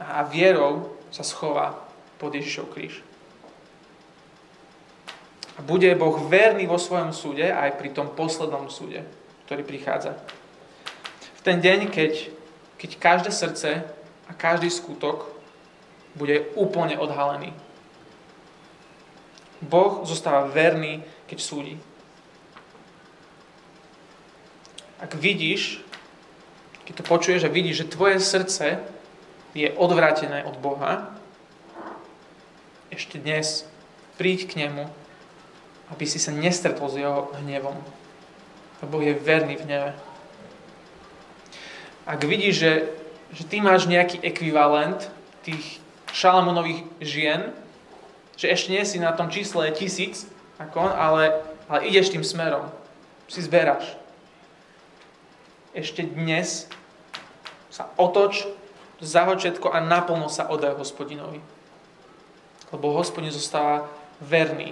a 0.01 0.25
vierou 0.25 0.97
sa 1.13 1.21
schová 1.21 1.77
pod 2.17 2.33
Ježišov 2.33 2.73
kríž. 2.73 3.05
Bude 5.59 5.91
Boh 5.95 6.15
verný 6.27 6.65
vo 6.65 6.79
svojom 6.79 7.11
súde 7.11 7.51
aj 7.51 7.75
pri 7.77 7.91
tom 7.91 8.15
poslednom 8.15 8.71
súde, 8.71 9.03
ktorý 9.45 9.67
prichádza. 9.67 10.15
V 11.39 11.41
ten 11.43 11.59
deň, 11.59 11.91
keď, 11.91 12.31
keď 12.79 12.89
každé 12.95 13.31
srdce 13.31 13.69
a 14.27 14.31
každý 14.35 14.71
skutok 14.71 15.27
bude 16.15 16.47
úplne 16.55 16.95
odhalený. 16.95 17.51
Boh 19.61 20.03
zostáva 20.07 20.47
verný, 20.47 21.03
keď 21.27 21.37
súdi. 21.39 21.75
Ak 24.99 25.15
vidíš, 25.15 25.79
keď 26.83 26.93
to 26.99 27.03
počuješ 27.07 27.47
a 27.47 27.53
vidíš, 27.53 27.85
že 27.85 27.91
tvoje 27.95 28.19
srdce 28.19 28.83
je 29.55 29.67
odvrátené 29.75 30.43
od 30.43 30.59
Boha, 30.59 31.15
ešte 32.91 33.19
dnes 33.21 33.63
príď 34.19 34.51
k 34.51 34.67
nemu, 34.67 34.87
aby 35.93 36.03
si 36.03 36.19
sa 36.19 36.35
nestretol 36.35 36.91
s 36.91 36.99
jeho 36.99 37.31
hnevom. 37.43 37.77
Lebo 38.83 38.99
je 39.03 39.15
verný 39.15 39.55
v 39.55 39.65
hneve 39.67 39.91
ak 42.09 42.25
vidíš, 42.25 42.55
že, 42.57 42.73
že 43.37 43.43
ty 43.45 43.61
máš 43.61 43.85
nejaký 43.85 44.17
ekvivalent 44.25 45.05
tých 45.45 45.77
šalamunových 46.09 46.81
žien, 46.97 47.53
že 48.39 48.47
ešte 48.47 48.71
nie 48.71 48.87
si 48.87 49.03
na 49.03 49.11
tom 49.11 49.27
čísle 49.27 49.67
tisíc, 49.75 50.23
ako 50.55 50.87
on, 50.87 50.93
ale, 50.95 51.43
ale 51.67 51.91
ideš 51.91 52.15
tým 52.15 52.23
smerom. 52.23 52.71
Si 53.27 53.43
zberáš. 53.43 53.99
Ešte 55.75 56.07
dnes 56.07 56.71
sa 57.67 57.91
otoč, 57.99 58.47
zahoď 59.03 59.37
všetko 59.59 59.67
a 59.75 59.83
naplno 59.83 60.31
sa 60.31 60.47
odaj 60.47 60.79
hospodinovi. 60.79 61.43
Lebo 62.71 62.95
hospodin 62.95 63.35
zostáva 63.35 63.91
verný, 64.23 64.71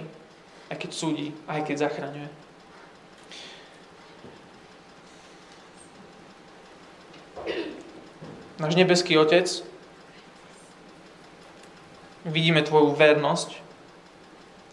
aj 0.72 0.76
keď 0.80 0.90
súdi, 0.96 1.36
aj 1.44 1.68
keď 1.68 1.76
zachraňuje. 1.84 2.28
Náš 8.58 8.74
nebeský 8.74 9.14
Otec, 9.20 9.46
vidíme 12.26 12.64
Tvoju 12.64 12.94
vernosť 12.94 13.50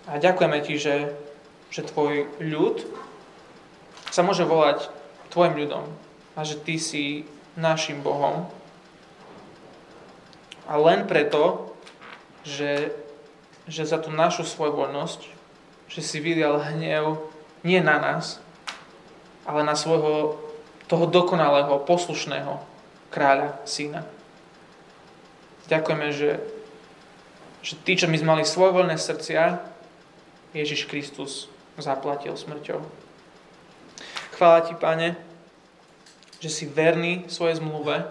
a 0.10 0.18
ďakujeme 0.22 0.58
Ti, 0.62 0.74
že, 0.78 0.96
že 1.70 1.86
Tvoj 1.86 2.30
ľud 2.42 2.86
sa 4.10 4.22
môže 4.26 4.48
volať 4.48 4.90
Tvojim 5.30 5.60
ľudom 5.60 5.86
a 6.38 6.40
že 6.42 6.58
Ty 6.58 6.76
si 6.80 7.28
našim 7.60 8.00
Bohom. 8.02 8.48
A 10.66 10.82
len 10.82 11.06
preto, 11.06 11.74
že, 12.42 12.94
že 13.70 13.86
za 13.86 14.02
tú 14.02 14.10
našu 14.10 14.46
svojvoľnosť, 14.46 15.22
že 15.90 16.02
si 16.02 16.18
vylial 16.18 16.58
hnev 16.74 17.22
nie 17.62 17.78
na 17.82 17.98
nás, 18.02 18.42
ale 19.46 19.62
na 19.62 19.78
svojho 19.78 20.42
toho 20.86 21.06
dokonalého, 21.10 21.82
poslušného 21.86 22.62
kráľa, 23.10 23.58
syna. 23.66 24.06
Ďakujeme, 25.66 26.08
že, 26.14 26.38
že 27.66 27.74
tí, 27.82 27.98
čo 27.98 28.06
my 28.06 28.14
sme 28.14 28.38
mali 28.38 28.46
svojvoľné 28.46 28.94
srdcia, 28.94 29.58
Ježiš 30.54 30.86
Kristus 30.86 31.50
zaplatil 31.82 32.38
smrťou. 32.38 32.78
Chvála 34.38 34.70
ti, 34.70 34.78
Pane, 34.78 35.18
že 36.38 36.54
si 36.54 36.70
verný 36.70 37.26
svojej 37.26 37.58
zmluve 37.58 38.06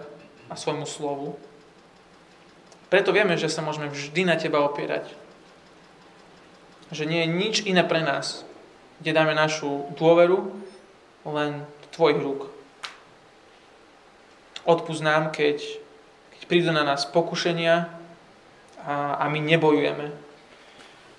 a 0.51 0.53
svojmu 0.59 0.83
slovu. 0.83 1.39
Preto 2.91 3.15
vieme, 3.15 3.39
že 3.39 3.47
sa 3.47 3.63
môžeme 3.63 3.87
vždy 3.87 4.27
na 4.27 4.35
Teba 4.35 4.59
opierať. 4.59 5.07
Že 6.91 7.07
nie 7.07 7.23
je 7.23 7.31
nič 7.31 7.55
iné 7.63 7.81
pre 7.87 8.03
nás, 8.03 8.43
kde 8.99 9.15
dáme 9.15 9.31
našu 9.31 9.87
dôveru, 9.95 10.51
len 11.23 11.63
Tvojich 11.95 12.19
rúk. 12.19 12.51
Odpúsť 14.67 15.31
keď, 15.31 15.63
keď 16.35 16.41
prídu 16.43 16.75
na 16.75 16.83
nás 16.83 17.07
pokušenia 17.07 18.03
a, 18.85 19.17
a 19.17 19.25
my 19.27 19.41
nebojujeme. 19.41 20.13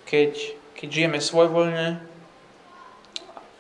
Keď, 0.07 0.33
keď 0.79 0.89
žijeme 0.89 1.19
svojvoľne 1.19 1.99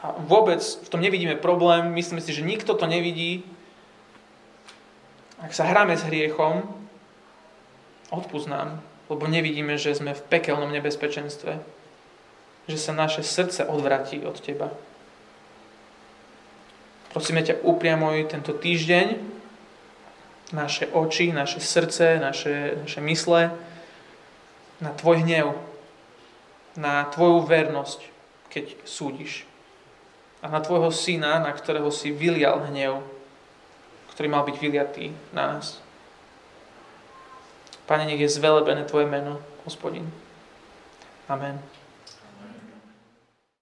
a 0.00 0.06
vôbec 0.22 0.62
v 0.62 0.88
tom 0.88 1.02
nevidíme 1.02 1.34
problém, 1.34 1.90
myslíme 1.98 2.22
si, 2.22 2.30
že 2.30 2.46
nikto 2.46 2.78
to 2.78 2.86
nevidí. 2.86 3.42
Ak 5.42 5.50
sa 5.50 5.66
hráme 5.66 5.98
s 5.98 6.06
hriechom, 6.06 6.62
odpúsť 8.14 8.46
nám, 8.46 8.78
lebo 9.10 9.26
nevidíme, 9.26 9.74
že 9.74 9.98
sme 9.98 10.14
v 10.14 10.26
pekelnom 10.30 10.70
nebezpečenstve, 10.70 11.58
že 12.70 12.78
sa 12.78 12.94
naše 12.94 13.26
srdce 13.26 13.66
odvratí 13.66 14.22
od 14.22 14.38
Teba. 14.38 14.70
Prosíme 17.10 17.42
ťa 17.42 17.64
upriamuj 17.64 18.28
tento 18.30 18.54
týždeň 18.54 19.18
naše 20.54 20.86
oči, 20.94 21.34
naše 21.34 21.58
srdce, 21.58 22.22
naše, 22.22 22.78
naše 22.86 23.00
mysle 23.02 23.50
na 24.80 24.92
Tvoj 24.92 25.24
hnev, 25.24 25.56
na 26.76 27.08
Tvoju 27.08 27.44
vernosť, 27.48 28.00
keď 28.52 28.64
súdiš. 28.84 29.48
A 30.44 30.48
na 30.52 30.60
Tvojho 30.60 30.92
syna, 30.92 31.40
na 31.40 31.52
ktorého 31.52 31.88
si 31.88 32.12
vylial 32.12 32.60
hnev, 32.68 33.00
ktorý 34.12 34.28
mal 34.32 34.44
byť 34.44 34.56
vyliatý 34.56 35.12
na 35.32 35.56
nás. 35.56 35.80
Pane, 37.86 38.04
nech 38.04 38.20
je 38.20 38.28
zvelebené 38.28 38.84
Tvoje 38.84 39.06
meno, 39.06 39.40
hospodin. 39.64 40.08
Amen. 41.28 41.75